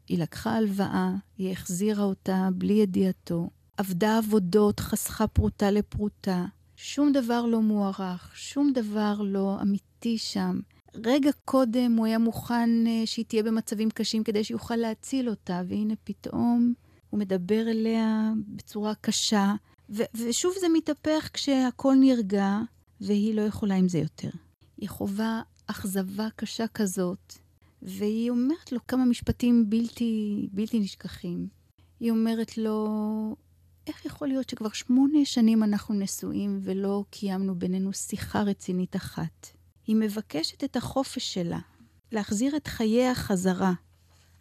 היא 0.07 0.19
לקחה 0.19 0.51
הלוואה, 0.55 1.15
היא 1.37 1.51
החזירה 1.51 2.03
אותה 2.03 2.49
בלי 2.55 2.73
ידיעתו, 2.73 3.49
עבדה 3.77 4.17
עבודות, 4.17 4.79
חסכה 4.79 5.27
פרוטה 5.27 5.71
לפרוטה. 5.71 6.45
שום 6.75 7.11
דבר 7.11 7.45
לא 7.45 7.61
מוערך, 7.61 8.31
שום 8.35 8.73
דבר 8.73 9.21
לא 9.21 9.57
אמיתי 9.61 10.17
שם. 10.17 10.59
רגע 11.05 11.29
קודם 11.45 11.95
הוא 11.97 12.05
היה 12.05 12.17
מוכן 12.17 12.69
uh, 12.85 13.07
שהיא 13.07 13.25
תהיה 13.25 13.43
במצבים 13.43 13.89
קשים 13.89 14.23
כדי 14.23 14.43
שיוכל 14.43 14.75
להציל 14.75 15.29
אותה, 15.29 15.61
והנה 15.67 15.93
פתאום 16.03 16.73
הוא 17.09 17.19
מדבר 17.19 17.61
אליה 17.67 18.31
בצורה 18.47 18.93
קשה, 19.01 19.53
ו- 19.89 20.03
ושוב 20.15 20.53
זה 20.59 20.67
מתהפך 20.73 21.29
כשהכול 21.33 21.95
נרגע, 21.95 22.57
והיא 23.01 23.35
לא 23.35 23.41
יכולה 23.41 23.75
עם 23.75 23.89
זה 23.89 23.97
יותר. 23.97 24.29
היא 24.77 24.89
חווה 24.89 25.41
אכזבה 25.67 26.27
קשה 26.35 26.67
כזאת, 26.67 27.33
והיא 27.81 28.29
אומרת 28.29 28.71
לו 28.71 28.79
כמה 28.87 29.05
משפטים 29.05 29.69
בלתי, 29.69 30.47
בלתי 30.51 30.79
נשכחים. 30.79 31.47
היא 31.99 32.11
אומרת 32.11 32.57
לו, 32.57 32.87
איך 33.87 34.05
יכול 34.05 34.27
להיות 34.27 34.49
שכבר 34.49 34.69
שמונה 34.69 35.25
שנים 35.25 35.63
אנחנו 35.63 35.95
נשואים 35.95 36.59
ולא 36.63 37.03
קיימנו 37.09 37.55
בינינו 37.55 37.93
שיחה 37.93 38.41
רצינית 38.41 38.95
אחת? 38.95 39.47
היא 39.87 39.95
מבקשת 39.95 40.63
את 40.63 40.75
החופש 40.75 41.33
שלה, 41.33 41.59
להחזיר 42.11 42.55
את 42.55 42.67
חייה 42.67 43.15
חזרה. 43.15 43.73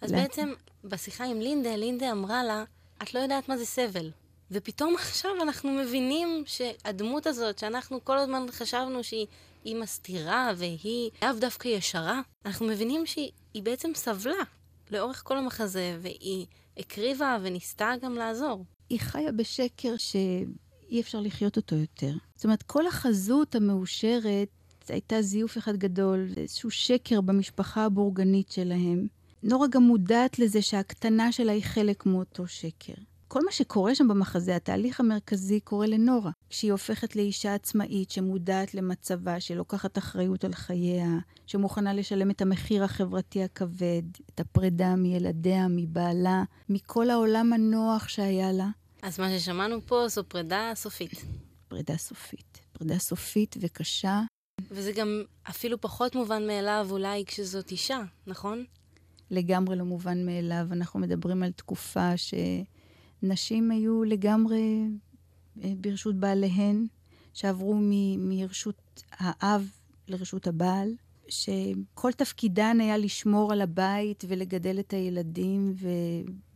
אז 0.01 0.13
לה... 0.13 0.23
בעצם 0.23 0.53
בשיחה 0.85 1.25
עם 1.25 1.41
לינדה, 1.41 1.77
לינדה 1.77 2.13
אמרה 2.13 2.45
לה, 2.45 2.65
את 3.03 3.15
לא 3.15 3.21
יודעת 3.21 3.49
מה 3.49 3.59
זה 3.59 3.65
סבל. 3.67 4.11
ופתאום 4.51 4.95
עכשיו 5.01 5.31
אנחנו 5.43 5.71
מבינים 5.71 6.43
שהדמות 6.47 7.27
הזאת, 7.27 7.59
שאנחנו 7.59 8.05
כל 8.05 8.19
הזמן 8.19 8.47
חשבנו 8.51 9.05
שהיא 9.05 9.77
מסתירה 9.77 10.53
והיא 10.57 11.11
לאו 11.23 11.33
דווקא 11.41 11.69
ישרה, 11.69 12.21
אנחנו 12.47 12.67
מבינים 12.67 13.07
שהיא 13.07 13.63
בעצם 13.63 13.91
סבלה 13.95 14.43
לאורך 14.91 15.23
כל 15.25 15.39
המחזה, 15.39 15.99
והיא 16.01 16.47
הקריבה 16.77 17.39
וניסתה 17.43 17.93
גם 18.03 18.15
לעזור. 18.15 18.65
היא 18.89 19.01
חיה 19.01 19.33
בשקר 19.33 19.97
שאי 19.97 21.01
אפשר 21.01 21.21
לחיות 21.21 21.57
אותו 21.57 21.77
יותר. 21.77 22.13
זאת 22.37 22.45
אומרת, 22.45 22.63
כל 22.63 22.87
החזות 22.87 23.55
המאושרת 23.55 24.49
הייתה 24.89 25.23
זיוף 25.23 25.59
אחד 25.59 25.77
גדול, 25.77 26.29
איזשהו 26.37 26.71
שקר 26.71 27.21
במשפחה 27.21 27.85
הבורגנית 27.85 28.51
שלהם. 28.51 29.07
נורה 29.43 29.69
גם 29.69 29.83
מודעת 29.83 30.39
לזה 30.39 30.63
שהקטנה 30.63 31.33
שלה 31.33 31.53
היא 31.53 31.63
חלק 31.63 32.07
מאותו 32.07 32.47
שקר. 32.47 32.93
כל 33.33 33.45
מה 33.45 33.53
שקורה 33.53 33.95
שם 33.95 34.09
במחזה, 34.09 34.57
התהליך 34.57 35.01
המרכזי 35.01 35.61
קורה 35.61 35.87
לנורה. 35.87 36.31
כשהיא 36.49 36.73
הופכת 36.73 37.17
לאישה 37.17 37.55
עצמאית 37.55 38.11
שמודעת 38.11 38.75
למצבה, 38.75 39.41
שלוקחת 39.41 39.99
אחריות 39.99 40.45
על 40.45 40.55
חייה, 40.55 41.19
שמוכנה 41.47 41.95
לשלם 41.95 42.31
את 42.31 42.43
המחיר 42.43 42.85
החברתי 42.85 43.43
הכבד, 43.43 44.03
את 44.35 44.41
הפרידה 44.41 44.97
מילדיה, 44.97 45.67
מבעלה, 45.69 46.43
מכל 46.69 47.11
העולם 47.11 47.53
הנוח 47.53 48.09
שהיה 48.09 48.53
לה. 48.53 48.69
אז 49.03 49.21
מה 49.21 49.31
ששמענו 49.31 49.87
פה 49.87 50.09
זו 50.09 50.25
פרידה 50.25 50.73
סופית. 50.75 51.25
פרידה 51.69 51.97
סופית. 51.97 52.61
פרידה 52.73 52.99
סופית 52.99 53.57
וקשה. 53.61 54.21
וזה 54.71 54.93
גם 54.93 55.23
אפילו 55.51 55.81
פחות 55.81 56.17
מובן 56.17 56.47
מאליו 56.47 56.87
אולי 56.91 57.25
כשזאת 57.27 57.71
אישה, 57.71 58.01
נכון? 58.27 58.65
לגמרי 59.31 59.77
לא 59.77 59.85
מובן 59.85 60.27
מאליו. 60.27 60.67
אנחנו 60.73 61.01
מדברים 61.01 61.43
על 61.43 61.53
תקופה 61.53 62.17
שנשים 63.21 63.71
היו 63.71 64.05
לגמרי 64.05 64.85
אה, 65.63 65.73
ברשות 65.81 66.15
בעליהן, 66.17 66.87
שעברו 67.35 67.75
מ- 67.81 68.29
מרשות 68.29 69.03
האב 69.11 69.71
לרשות 70.09 70.47
הבעל, 70.47 70.95
שכל 71.29 72.13
תפקידן 72.13 72.81
היה 72.81 72.97
לשמור 72.97 73.53
על 73.53 73.61
הבית 73.61 74.25
ולגדל 74.29 74.81
את 74.81 74.93
הילדים 74.93 75.75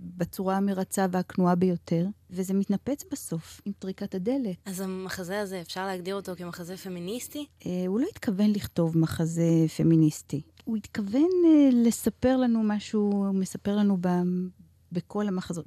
בצורה 0.00 0.56
המרצה 0.56 1.06
והכנועה 1.10 1.54
ביותר, 1.54 2.06
וזה 2.30 2.54
מתנפץ 2.54 3.04
בסוף 3.12 3.60
עם 3.64 3.72
טריקת 3.78 4.14
הדלת. 4.14 4.56
אז 4.64 4.80
המחזה 4.80 5.40
הזה, 5.40 5.60
אפשר 5.60 5.86
להגדיר 5.86 6.14
אותו 6.14 6.32
כמחזה 6.36 6.76
פמיניסטי? 6.76 7.46
אה, 7.66 7.84
הוא 7.86 8.00
לא 8.00 8.06
התכוון 8.10 8.50
לכתוב 8.50 8.98
מחזה 8.98 9.66
פמיניסטי. 9.76 10.42
הוא 10.64 10.76
התכוון 10.76 11.28
אה, 11.46 11.68
לספר 11.72 12.36
לנו 12.36 12.62
משהו, 12.64 13.00
הוא 13.00 13.34
מספר 13.34 13.76
לנו 13.76 13.96
ב, 14.00 14.08
בכל 14.92 15.28
המחזות. 15.28 15.66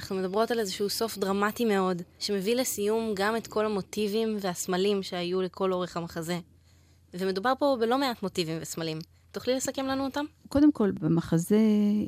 אנחנו 0.00 0.16
מדברות 0.16 0.50
על 0.50 0.58
איזשהו 0.58 0.90
סוף 0.90 1.18
דרמטי 1.18 1.64
מאוד, 1.64 2.02
שמביא 2.18 2.56
לסיום 2.56 3.12
גם 3.14 3.36
את 3.36 3.46
כל 3.46 3.66
המוטיבים 3.66 4.36
והסמלים 4.40 5.02
שהיו 5.02 5.42
לכל 5.42 5.72
אורך 5.72 5.96
המחזה. 5.96 6.38
ומדובר 7.14 7.52
פה 7.58 7.76
בלא 7.80 7.98
מעט 7.98 8.22
מוטיבים 8.22 8.58
וסמלים. 8.60 8.98
תוכלי 9.32 9.54
לסכם 9.54 9.86
לנו 9.86 10.04
אותם? 10.04 10.24
קודם 10.48 10.72
כל, 10.72 10.90
במחזה 10.90 11.60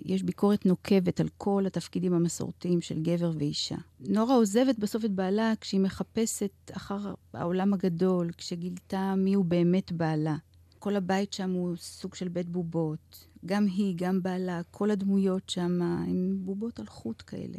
יש 0.05 0.23
ביקורת 0.23 0.67
נוקבת 0.67 1.21
על 1.21 1.29
כל 1.39 1.65
התפקידים 1.67 2.15
המסורתיים 2.15 2.81
של 2.81 3.03
גבר 3.03 3.31
ואישה. 3.39 3.77
נורה 4.01 4.35
עוזבת 4.35 4.79
בסוף 4.79 5.05
את 5.05 5.11
בעלה 5.11 5.53
כשהיא 5.61 5.81
מחפשת 5.81 6.71
אחר 6.73 7.15
העולם 7.35 7.75
הגדול, 7.75 8.31
כשגילתה 8.37 9.15
מי 9.17 9.35
הוא 9.35 9.45
באמת 9.45 9.93
בעלה. 9.93 10.37
כל 10.79 10.97
הבית 10.97 11.33
שם 11.33 11.51
הוא 11.51 11.77
סוג 11.77 12.15
של 12.15 12.29
בית 12.29 12.49
בובות. 12.49 13.27
גם 13.47 13.67
היא, 13.67 13.95
גם 13.97 14.23
בעלה, 14.23 14.61
כל 14.71 14.91
הדמויות 14.91 15.49
שם 15.49 15.83
הם 15.83 16.39
בובות 16.41 16.81
על 16.81 16.87
חוט 16.87 17.23
כאלה. 17.27 17.59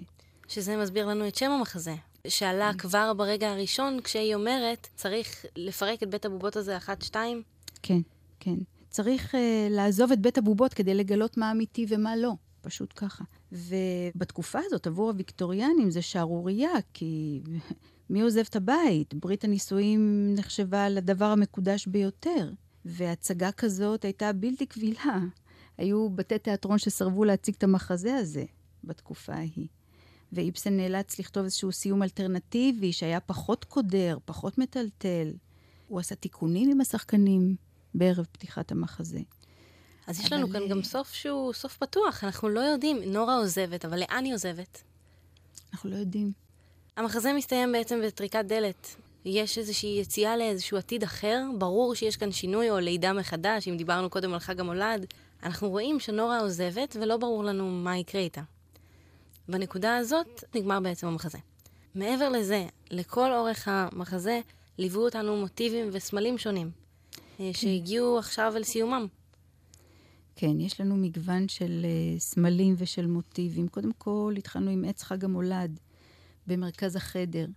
שזה 0.53 0.77
מסביר 0.77 1.05
לנו 1.05 1.27
את 1.27 1.35
שם 1.35 1.51
המחזה, 1.51 1.95
שעלה 2.27 2.71
כבר 2.77 3.13
ברגע 3.13 3.49
הראשון, 3.49 3.99
כשהיא 4.03 4.35
אומרת, 4.35 4.87
צריך 4.95 5.45
לפרק 5.55 6.03
את 6.03 6.09
בית 6.09 6.25
הבובות 6.25 6.55
הזה 6.55 6.77
אחת-שתיים. 6.77 7.43
כן, 7.83 7.99
כן. 8.39 8.55
צריך 8.89 9.35
uh, 9.35 9.37
לעזוב 9.69 10.11
את 10.11 10.19
בית 10.19 10.37
הבובות 10.37 10.73
כדי 10.73 10.93
לגלות 10.93 11.37
מה 11.37 11.51
אמיתי 11.51 11.85
ומה 11.89 12.15
לא. 12.15 12.33
פשוט 12.61 12.93
ככה. 12.95 13.23
ובתקופה 13.51 14.59
הזאת, 14.65 14.87
עבור 14.87 15.09
הוויקטוריאנים, 15.09 15.91
זה 15.91 16.01
שערורייה, 16.01 16.71
כי 16.93 17.41
מי 18.09 18.21
עוזב 18.21 18.43
את 18.49 18.55
הבית? 18.55 19.13
ברית 19.13 19.43
הנישואים 19.43 20.33
נחשבה 20.37 20.89
לדבר 20.89 21.25
המקודש 21.25 21.87
ביותר. 21.87 22.51
והצגה 22.85 23.51
כזאת 23.51 24.05
הייתה 24.05 24.33
בלתי 24.33 24.65
קבילה. 24.65 25.19
היו 25.77 26.09
בתי 26.09 26.39
תיאטרון 26.39 26.77
שסרבו 26.77 27.23
להציג 27.23 27.55
את 27.57 27.63
המחזה 27.63 28.15
הזה 28.15 28.43
בתקופה 28.83 29.33
ההיא. 29.33 29.67
ואיבסן 30.33 30.77
נאלץ 30.77 31.19
לכתוב 31.19 31.43
איזשהו 31.43 31.71
סיום 31.71 32.03
אלטרנטיבי 32.03 32.93
שהיה 32.93 33.19
פחות 33.19 33.63
קודר, 33.63 34.17
פחות 34.25 34.57
מטלטל. 34.57 35.33
הוא 35.87 35.99
עשה 35.99 36.15
תיקונים 36.15 36.71
עם 36.71 36.81
השחקנים 36.81 37.55
בערב 37.95 38.25
פתיחת 38.31 38.71
המחזה. 38.71 39.19
אז 40.07 40.17
אבל... 40.17 40.25
יש 40.25 40.33
לנו 40.33 40.49
כאן 40.49 40.67
גם 40.69 40.83
סוף 40.83 41.13
שהוא 41.13 41.53
סוף 41.53 41.77
פתוח, 41.77 42.23
אנחנו 42.23 42.49
לא 42.49 42.59
יודעים. 42.59 42.97
נורה 43.05 43.37
עוזבת, 43.37 43.85
אבל 43.85 43.99
לאן 43.99 44.25
היא 44.25 44.33
עוזבת? 44.33 44.83
אנחנו 45.73 45.89
לא 45.89 45.95
יודעים. 45.95 46.31
המחזה 46.97 47.33
מסתיים 47.33 47.71
בעצם 47.71 47.99
בטריקת 48.05 48.45
דלת. 48.47 48.95
יש 49.25 49.57
איזושהי 49.57 49.99
יציאה 50.01 50.37
לאיזשהו 50.37 50.77
עתיד 50.77 51.03
אחר, 51.03 51.43
ברור 51.57 51.95
שיש 51.95 52.17
כאן 52.17 52.31
שינוי 52.31 52.69
או 52.69 52.79
לידה 52.79 53.13
מחדש, 53.13 53.67
אם 53.67 53.77
דיברנו 53.77 54.09
קודם 54.09 54.33
על 54.33 54.39
חג 54.39 54.59
המולד. 54.59 55.05
אנחנו 55.43 55.69
רואים 55.69 55.99
שנורה 55.99 56.39
עוזבת 56.39 56.97
ולא 57.01 57.17
ברור 57.17 57.43
לנו 57.43 57.71
מה 57.71 57.97
יקרה 57.97 58.21
איתה. 58.21 58.41
בנקודה 59.47 59.97
הזאת 59.97 60.43
נגמר 60.55 60.79
בעצם 60.79 61.07
המחזה. 61.07 61.37
מעבר 61.95 62.29
לזה, 62.29 62.65
לכל 62.91 63.33
אורך 63.33 63.67
המחזה 63.67 64.39
ליוו 64.77 65.01
אותנו 65.01 65.35
מוטיבים 65.35 65.89
וסמלים 65.91 66.37
שונים, 66.37 66.71
כן. 67.37 67.53
שהגיעו 67.53 68.19
עכשיו 68.19 68.53
אל 68.55 68.63
סיומם. 68.63 69.07
כן, 70.35 70.59
יש 70.59 70.81
לנו 70.81 70.95
מגוון 70.95 71.47
של 71.47 71.85
uh, 71.85 72.19
סמלים 72.19 72.75
ושל 72.77 73.05
מוטיבים. 73.05 73.67
קודם 73.67 73.91
כל, 73.97 74.33
התחלנו 74.37 74.71
עם 74.71 74.85
עץ 74.85 75.03
חג 75.03 75.25
המולד 75.25 75.79
במרכז 76.47 76.95
החדר. 76.95 77.47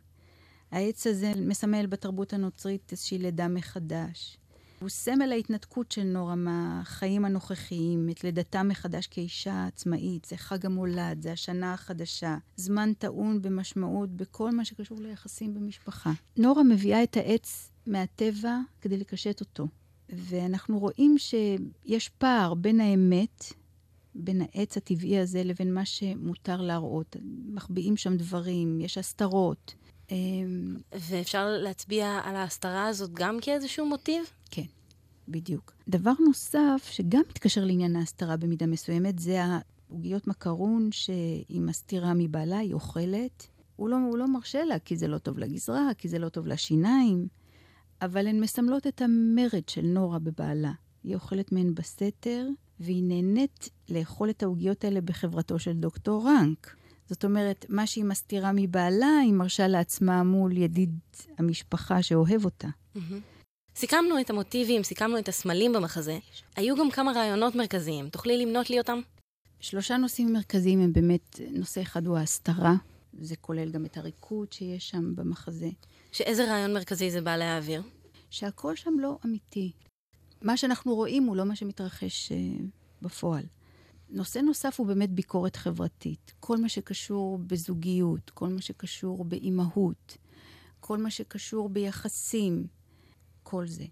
העץ 0.71 1.07
הזה 1.07 1.33
מסמל 1.37 1.87
בתרבות 1.87 2.33
הנוצרית 2.33 2.93
איזושהי 2.93 3.19
לידה 3.19 3.49
מחדש. 3.49 4.39
הוא 4.81 4.89
סמל 4.89 5.33
ההתנתקות 5.33 5.93
של 5.93 6.03
נורה 6.03 6.35
מהחיים 6.35 7.25
הנוכחיים, 7.25 8.09
את 8.11 8.25
לידתה 8.25 8.63
מחדש 8.63 9.07
כאישה 9.07 9.67
עצמאית, 9.67 10.25
זה 10.25 10.37
חג 10.37 10.67
המולד, 10.67 11.23
זה 11.23 11.33
השנה 11.33 11.73
החדשה, 11.73 12.37
זמן 12.57 12.93
טעון 12.99 13.43
במשמעות 13.43 14.11
בכל 14.11 14.51
מה 14.51 14.65
שקשור 14.65 14.99
ליחסים 15.01 15.55
במשפחה. 15.55 16.13
נורה 16.37 16.63
מביאה 16.63 17.03
את 17.03 17.17
העץ 17.17 17.73
מהטבע 17.87 18.59
כדי 18.81 18.97
לקשט 18.97 19.41
אותו, 19.41 19.67
ואנחנו 20.09 20.79
רואים 20.79 21.19
שיש 21.19 22.09
פער 22.09 22.55
בין 22.55 22.81
האמת, 22.81 23.45
בין 24.15 24.41
העץ 24.41 24.77
הטבעי 24.77 25.19
הזה 25.19 25.45
לבין 25.45 25.75
מה 25.75 25.85
שמותר 25.85 26.61
להראות. 26.61 27.17
מחביאים 27.49 27.97
שם 27.97 28.17
דברים, 28.17 28.81
יש 28.81 28.99
הסתרות. 28.99 29.75
אמ, 30.11 30.77
ואפשר 30.93 31.47
להצביע 31.49 32.21
על 32.25 32.37
ההסתרה 32.37 32.87
הזאת 32.87 33.13
גם 33.13 33.39
כאיזשהו 33.41 33.87
מוטיב? 33.87 34.25
כן, 34.51 34.67
בדיוק. 35.29 35.73
דבר 35.89 36.13
נוסף, 36.27 36.89
שגם 36.91 37.23
מתקשר 37.31 37.65
לעניין 37.65 37.97
ההסתרה 37.97 38.37
במידה 38.37 38.67
מסוימת, 38.67 39.19
זה 39.19 39.43
העוגיות 39.45 40.27
מקרון 40.27 40.89
שהיא 40.93 41.61
מסתירה 41.61 42.13
מבעלה, 42.15 42.59
היא 42.59 42.75
אוכלת. 42.75 43.47
הוא 43.77 43.89
לא, 43.89 43.97
הוא 43.97 44.19
לא 44.19 44.29
מרשה 44.29 44.65
לה, 44.65 44.79
כי 44.79 44.97
זה 44.97 45.09
לא 45.09 45.19
טוב 45.19 45.39
לגזרה, 45.39 45.91
כי 45.99 46.09
זה 46.09 46.19
לא 46.19 46.29
טוב 46.29 46.47
לשיניים, 46.47 47.29
אבל 48.03 48.27
הן 48.27 48.41
מסמלות 48.41 48.87
את 48.87 49.03
המרד 49.03 49.69
של 49.69 49.87
נורה 49.87 50.19
בבעלה. 50.19 50.73
היא 51.05 51.15
אוכלת 51.15 51.53
מהן 51.53 51.75
בסתר, 51.75 52.47
והיא 52.81 53.03
נהנית 53.03 53.69
לאכול 53.89 54.31
את 54.31 54.43
העוגיות 54.43 54.85
האלה 54.85 55.01
בחברתו 55.01 55.59
של 55.59 55.73
דוקטור 55.73 56.29
רנק. 56.29 56.77
זאת 57.09 57.25
אומרת, 57.25 57.67
מה 57.69 57.87
שהיא 57.87 58.05
מסתירה 58.05 58.53
מבעלה, 58.55 59.19
היא 59.23 59.33
מרשה 59.33 59.69
לעצמה 59.69 60.23
מול 60.23 60.57
ידיד 60.57 60.91
המשפחה 61.39 62.03
שאוהב 62.03 62.45
אותה. 62.45 62.69
סיכמנו 63.77 64.21
את 64.21 64.31
המוטיבים, 64.31 64.83
סיכמנו 64.83 65.19
את 65.19 65.29
הסמלים 65.29 65.73
במחזה. 65.73 66.19
היו 66.57 66.77
גם 66.77 66.91
כמה 66.91 67.13
רעיונות 67.13 67.55
מרכזיים. 67.55 68.09
תוכלי 68.09 68.45
למנות 68.45 68.71
לי 68.71 68.79
אותם? 68.79 69.01
שלושה 69.61 69.97
נושאים 69.97 70.33
מרכזיים 70.33 70.81
הם 70.81 70.93
באמת, 70.93 71.41
נושא 71.51 71.83
אחד 71.83 72.07
הוא 72.07 72.17
ההסתרה, 72.17 72.75
זה 73.21 73.37
כולל 73.37 73.71
גם 73.71 73.85
את 73.85 73.97
הריקוד 73.97 74.53
שיש 74.53 74.89
שם 74.89 75.17
במחזה. 75.17 75.69
שאיזה 76.13 76.45
רעיון 76.45 76.75
מרכזי 76.75 77.11
זה 77.11 77.21
בא 77.21 77.37
להעביר? 77.37 77.83
שהכל 78.31 78.77
שם 78.77 78.95
לא 78.99 79.19
אמיתי. 79.27 79.73
מה 80.43 80.57
שאנחנו 80.57 80.95
רואים 80.95 81.25
הוא 81.25 81.37
לא 81.37 81.45
מה 81.45 81.57
שמתרחש 81.57 82.33
uh, 82.33 82.63
בפועל. 83.03 83.45
נושא 84.11 84.39
נוסף 84.39 84.81
הוא 84.81 84.87
באמת 84.87 85.11
ביקורת 85.11 85.57
חברתית. 85.57 86.35
כל 86.41 86.57
מה 86.57 86.69
שקשור 86.69 87.39
בזוגיות, 87.39 88.31
כל 88.31 88.49
מה 88.49 88.61
שקשור 88.61 89.25
באימהות, 89.25 90.17
כל 90.81 90.99
מה 90.99 91.11
שקשור 91.11 91.69
ביחסים, 91.69 92.67
כל 93.43 93.67
זה. 93.67 93.85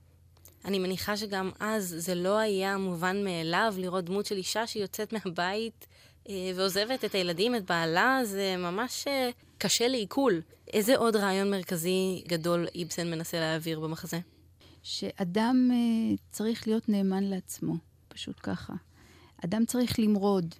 אני 0.64 0.78
מניחה 0.78 1.16
שגם 1.16 1.50
אז 1.60 1.94
זה 1.98 2.14
לא 2.14 2.38
היה 2.38 2.76
מובן 2.76 3.24
מאליו 3.24 3.74
לראות 3.78 4.04
דמות 4.04 4.26
של 4.26 4.36
אישה 4.36 4.66
שיוצאת 4.66 5.12
מהבית 5.12 5.86
אה, 6.28 6.52
ועוזבת 6.56 7.04
את 7.04 7.14
הילדים, 7.14 7.54
את 7.54 7.64
בעלה, 7.64 8.20
זה 8.24 8.56
ממש 8.58 9.04
אה, 9.06 9.30
קשה 9.58 9.88
לעיכול. 9.88 10.42
איזה 10.72 10.96
עוד 10.96 11.16
רעיון 11.16 11.50
מרכזי 11.50 12.24
גדול 12.28 12.66
איבסן 12.74 13.10
מנסה 13.10 13.40
להעביר 13.40 13.80
במחזה? 13.80 14.18
שאדם 14.82 15.70
אה, 15.72 16.16
צריך 16.30 16.66
להיות 16.66 16.88
נאמן 16.88 17.24
לעצמו, 17.24 17.74
פשוט 18.08 18.36
ככה. 18.42 18.72
אדם 19.44 19.64
צריך 19.64 19.98
למרוד. 19.98 20.54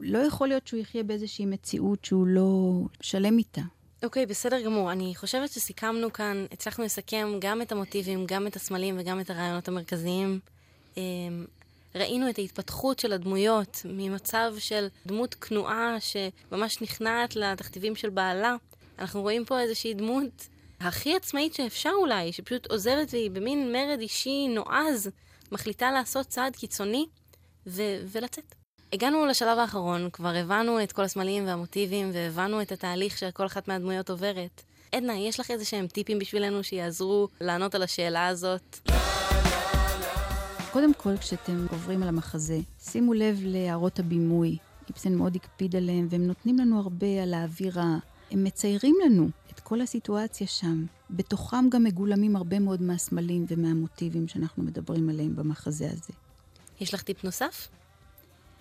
לא 0.00 0.18
יכול 0.18 0.48
להיות 0.48 0.66
שהוא 0.66 0.80
יחיה 0.80 1.02
באיזושהי 1.02 1.46
מציאות 1.46 2.04
שהוא 2.04 2.26
לא 2.26 2.80
שלם 3.00 3.38
איתה. 3.38 3.60
אוקיי, 4.02 4.22
okay, 4.22 4.26
בסדר 4.26 4.60
גמור. 4.60 4.92
אני 4.92 5.14
חושבת 5.14 5.50
שסיכמנו 5.50 6.12
כאן, 6.12 6.46
הצלחנו 6.52 6.84
לסכם 6.84 7.28
גם 7.40 7.62
את 7.62 7.72
המוטיבים, 7.72 8.26
גם 8.26 8.46
את 8.46 8.56
הסמלים 8.56 8.96
וגם 8.98 9.20
את 9.20 9.30
הרעיונות 9.30 9.68
המרכזיים. 9.68 10.40
אמ, 10.96 11.44
ראינו 11.94 12.30
את 12.30 12.38
ההתפתחות 12.38 12.98
של 12.98 13.12
הדמויות 13.12 13.82
ממצב 13.84 14.54
של 14.58 14.86
דמות 15.06 15.34
כנועה 15.34 15.96
שממש 16.00 16.82
נכנעת 16.82 17.36
לתכתיבים 17.36 17.96
של 17.96 18.10
בעלה. 18.10 18.56
אנחנו 18.98 19.20
רואים 19.20 19.44
פה 19.44 19.60
איזושהי 19.60 19.94
דמות 19.94 20.48
הכי 20.80 21.16
עצמאית 21.16 21.54
שאפשר 21.54 21.92
אולי, 22.00 22.32
שפשוט 22.32 22.66
עוזבת 22.66 23.08
והיא 23.10 23.30
במין 23.30 23.72
מרד 23.72 24.00
אישי 24.00 24.48
נועז, 24.48 25.10
מחליטה 25.52 25.92
לעשות 25.92 26.26
צעד 26.26 26.56
קיצוני 26.56 27.06
ו- 27.66 28.02
ולצאת. 28.12 28.54
הגענו 28.92 29.26
לשלב 29.26 29.58
האחרון, 29.58 30.10
כבר 30.12 30.34
הבנו 30.34 30.82
את 30.82 30.92
כל 30.92 31.02
הסמלים 31.02 31.46
והמוטיבים, 31.46 32.10
והבנו 32.14 32.62
את 32.62 32.72
התהליך 32.72 33.18
שכל 33.18 33.46
אחת 33.46 33.68
מהדמויות 33.68 34.10
עוברת. 34.10 34.62
עדנה, 34.92 35.18
יש 35.18 35.40
לך 35.40 35.50
איזה 35.50 35.64
שהם 35.64 35.86
טיפים 35.86 36.18
בשבילנו 36.18 36.64
שיעזרו 36.64 37.28
לענות 37.40 37.74
על 37.74 37.82
השאלה 37.82 38.26
הזאת? 38.26 38.78
קודם 40.72 40.94
כל, 40.94 41.16
כשאתם 41.16 41.66
עוברים 41.70 42.02
על 42.02 42.08
המחזה, 42.08 42.58
שימו 42.78 43.14
לב 43.14 43.40
להערות 43.42 43.98
הבימוי. 43.98 44.56
איבסן 44.88 45.14
מאוד 45.14 45.36
הקפיד 45.36 45.76
עליהם, 45.76 46.06
והם 46.10 46.26
נותנים 46.26 46.58
לנו 46.58 46.78
הרבה 46.78 47.22
על 47.22 47.34
האווירה. 47.34 47.96
הם 48.30 48.44
מציירים 48.44 48.96
לנו 49.04 49.28
את 49.52 49.60
כל 49.60 49.80
הסיטואציה 49.80 50.46
שם. 50.46 50.84
בתוכם 51.10 51.68
גם 51.68 51.84
מגולמים 51.84 52.36
הרבה 52.36 52.58
מאוד 52.58 52.82
מהסמלים 52.82 53.44
ומהמוטיבים 53.48 54.28
שאנחנו 54.28 54.62
מדברים 54.62 55.08
עליהם 55.08 55.36
במחזה 55.36 55.90
הזה. 55.90 56.12
יש 56.82 56.94
לך 56.94 57.02
טיפ 57.02 57.24
נוסף? 57.24 57.68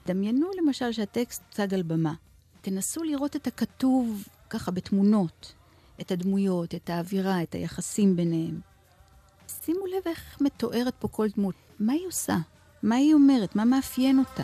דמיינו 0.05 0.49
למשל 0.57 0.91
שהטקסט 0.91 1.43
הוצג 1.47 1.73
על 1.73 1.83
במה. 1.83 2.13
תנסו 2.61 3.03
לראות 3.03 3.35
את 3.35 3.47
הכתוב 3.47 4.27
ככה 4.49 4.71
בתמונות, 4.71 5.53
את 6.01 6.11
הדמויות, 6.11 6.75
את 6.75 6.89
האווירה, 6.89 7.43
את 7.43 7.55
היחסים 7.55 8.15
ביניהם. 8.15 8.61
שימו 9.47 9.85
לב 9.85 10.01
איך 10.05 10.37
מתוארת 10.41 10.95
פה 10.99 11.07
כל 11.07 11.27
דמות. 11.37 11.55
מה 11.79 11.93
היא 11.93 12.07
עושה? 12.07 12.35
מה 12.83 12.95
היא 12.95 13.13
אומרת? 13.13 13.55
מה 13.55 13.65
מאפיין 13.65 14.19
אותה? 14.19 14.43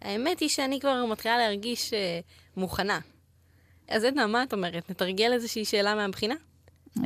האמת 0.00 0.40
היא 0.40 0.48
שאני 0.48 0.80
כבר 0.80 1.06
מתחילה 1.06 1.38
להרגיש 1.38 1.90
uh, 1.90 1.96
מוכנה. 2.56 2.98
אז 3.88 4.04
עדנה, 4.04 4.26
מה 4.26 4.42
את 4.42 4.52
אומרת? 4.52 4.90
נתרגל 4.90 5.32
איזושהי 5.32 5.64
שאלה 5.64 5.94
מהבחינה? 5.94 6.34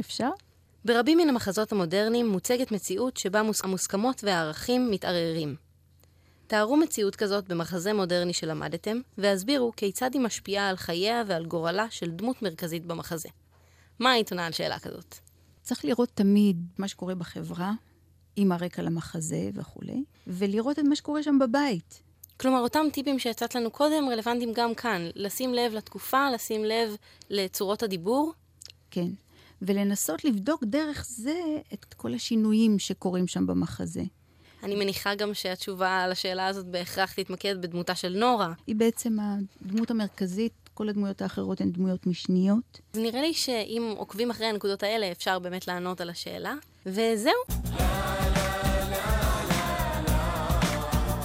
אפשר? 0.01 0.29
ברבים 0.85 1.19
מן 1.19 1.29
המחזות 1.29 1.73
המודרניים 1.73 2.29
מוצגת 2.29 2.73
מציאות 2.73 3.17
שבה 3.17 3.43
מוס... 3.43 3.65
המוסכמות 3.65 4.25
והערכים 4.25 4.91
מתערערים. 4.91 5.57
תארו 6.47 6.77
מציאות 6.77 7.17
כזאת 7.17 7.49
במחזה 7.49 7.93
מודרני 7.93 8.33
שלמדתם, 8.33 9.01
והסבירו 9.19 9.73
כיצד 9.77 10.11
היא 10.15 10.21
משפיעה 10.21 10.69
על 10.69 10.77
חייה 10.77 11.23
ועל 11.27 11.47
גורלה 11.47 11.87
של 11.91 12.11
דמות 12.11 12.43
מרכזית 12.43 12.87
במחזה. 12.87 13.29
מה 13.99 14.13
היית 14.13 14.33
עונה 14.33 14.47
על 14.47 14.53
שאלה 14.53 14.79
כזאת? 14.79 15.15
צריך 15.63 15.85
לראות 15.85 16.09
תמיד 16.15 16.67
מה 16.79 16.89
שקורה 16.89 17.15
בחברה, 17.15 17.73
עם 18.37 18.53
הרקע 18.53 18.83
למחזה 18.83 19.51
וכולי, 19.55 20.05
ולראות 20.27 20.79
את 20.79 20.85
מה 20.85 20.97
שקורה 20.97 21.23
שם 21.23 21.39
בבית. 21.39 22.03
כלומר, 22.37 22.61
אותם 22.61 22.87
טיפים 22.93 23.19
שהצעת 23.19 23.55
לנו 23.55 23.71
קודם 23.71 24.09
רלוונטיים 24.09 24.53
גם 24.55 24.75
כאן. 24.75 25.11
לשים 25.15 25.55
לב 25.55 25.73
לתקופה, 25.73 26.31
לשים 26.31 26.65
לב 26.65 26.97
לצורות 27.31 27.83
הדיבור. 27.83 28.33
כן. 28.91 29.09
ולנסות 29.67 30.25
לבדוק 30.25 30.65
דרך 30.65 31.07
זה 31.09 31.41
את 31.75 31.95
כל 31.95 32.15
השינויים 32.15 32.79
שקורים 32.79 33.27
שם 33.27 33.47
במחזה. 33.47 34.03
אני 34.63 34.75
מניחה 34.75 35.15
גם 35.15 35.35
שהתשובה 35.35 36.07
לשאלה 36.09 36.47
הזאת 36.47 36.67
בהכרח 36.67 37.13
תתמקד 37.13 37.63
בדמותה 37.63 37.95
של 37.95 38.17
נורה. 38.19 38.53
היא 38.67 38.77
בעצם 38.77 39.17
הדמות 39.21 39.91
המרכזית, 39.91 40.53
כל 40.75 40.89
הדמויות 40.89 41.23
האחרות 41.23 41.61
הן 41.61 41.71
דמויות 41.71 42.07
משניות. 42.07 42.81
אז 42.95 43.01
נראה 43.01 43.21
לי 43.21 43.35
שאם 43.35 43.95
עוקבים 43.97 44.31
אחרי 44.31 44.47
הנקודות 44.47 44.83
האלה, 44.83 45.13
אפשר 45.13 45.39
באמת 45.39 45.69
לענות 45.69 46.01
על 46.01 46.11
השאלה. 46.11 46.55
וזהו. 46.87 47.84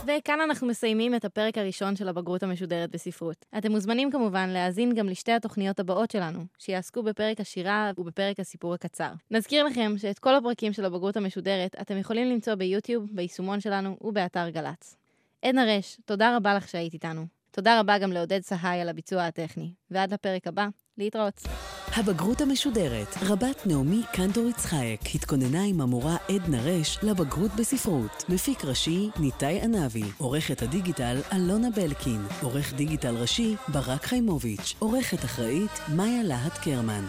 וכאן 0.09 0.41
אנחנו 0.41 0.67
מסיימים 0.67 1.15
את 1.15 1.25
הפרק 1.25 1.57
הראשון 1.57 1.95
של 1.95 2.09
הבגרות 2.09 2.43
המשודרת 2.43 2.91
בספרות. 2.91 3.45
אתם 3.57 3.71
מוזמנים 3.71 4.11
כמובן 4.11 4.49
להאזין 4.49 4.95
גם 4.95 5.09
לשתי 5.09 5.31
התוכניות 5.31 5.79
הבאות 5.79 6.11
שלנו, 6.11 6.39
שיעסקו 6.57 7.03
בפרק 7.03 7.39
השירה 7.39 7.91
ובפרק 7.97 8.39
הסיפור 8.39 8.73
הקצר. 8.73 9.11
נזכיר 9.31 9.63
לכם 9.63 9.93
שאת 9.97 10.19
כל 10.19 10.35
הפרקים 10.35 10.73
של 10.73 10.85
הבגרות 10.85 11.17
המשודרת 11.17 11.75
אתם 11.81 11.97
יכולים 11.97 12.29
למצוא 12.29 12.55
ביוטיוב, 12.55 13.09
ביישומון 13.11 13.59
שלנו 13.59 13.97
ובאתר 14.01 14.49
גל"צ. 14.49 14.95
עדנה 15.41 15.65
רש, 15.77 15.97
תודה 16.05 16.37
רבה 16.37 16.53
לך 16.53 16.67
שהיית 16.67 16.93
איתנו. 16.93 17.38
תודה 17.51 17.79
רבה 17.79 17.97
גם 17.97 18.11
לעודד 18.11 18.39
סהי 18.41 18.81
על 18.81 18.89
הביצוע 18.89 19.25
הטכני. 19.25 19.73
ועד 19.91 20.13
לפרק 20.13 20.47
הבא, 20.47 20.67
להתראות. 20.97 21.41
הבגרות 21.95 22.41
המשודרת, 22.41 23.07
רבת 23.21 23.65
נעמי 23.65 24.01
קנטור 24.13 24.49
יצחייק, 24.49 25.01
התכוננה 25.15 25.63
עם 25.63 25.81
המורה 25.81 26.17
עדנה 26.29 26.61
רש 26.61 26.99
לבגרות 27.03 27.51
בספרות. 27.59 28.23
מפיק 28.29 28.65
ראשי, 28.65 29.09
ניתאי 29.19 29.61
ענבי. 29.61 30.03
עורכת 30.17 30.61
הדיגיטל, 30.61 31.17
אלונה 31.33 31.69
בלקין. 31.69 32.21
עורך 32.41 32.73
דיגיטל 32.73 33.15
ראשי, 33.15 33.55
ברק 33.67 34.05
חיימוביץ'. 34.05 34.75
עורכת 34.79 35.25
אחראית, 35.25 35.71
מאיה 35.95 36.23
להט 36.23 36.57
קרמן. 36.57 37.05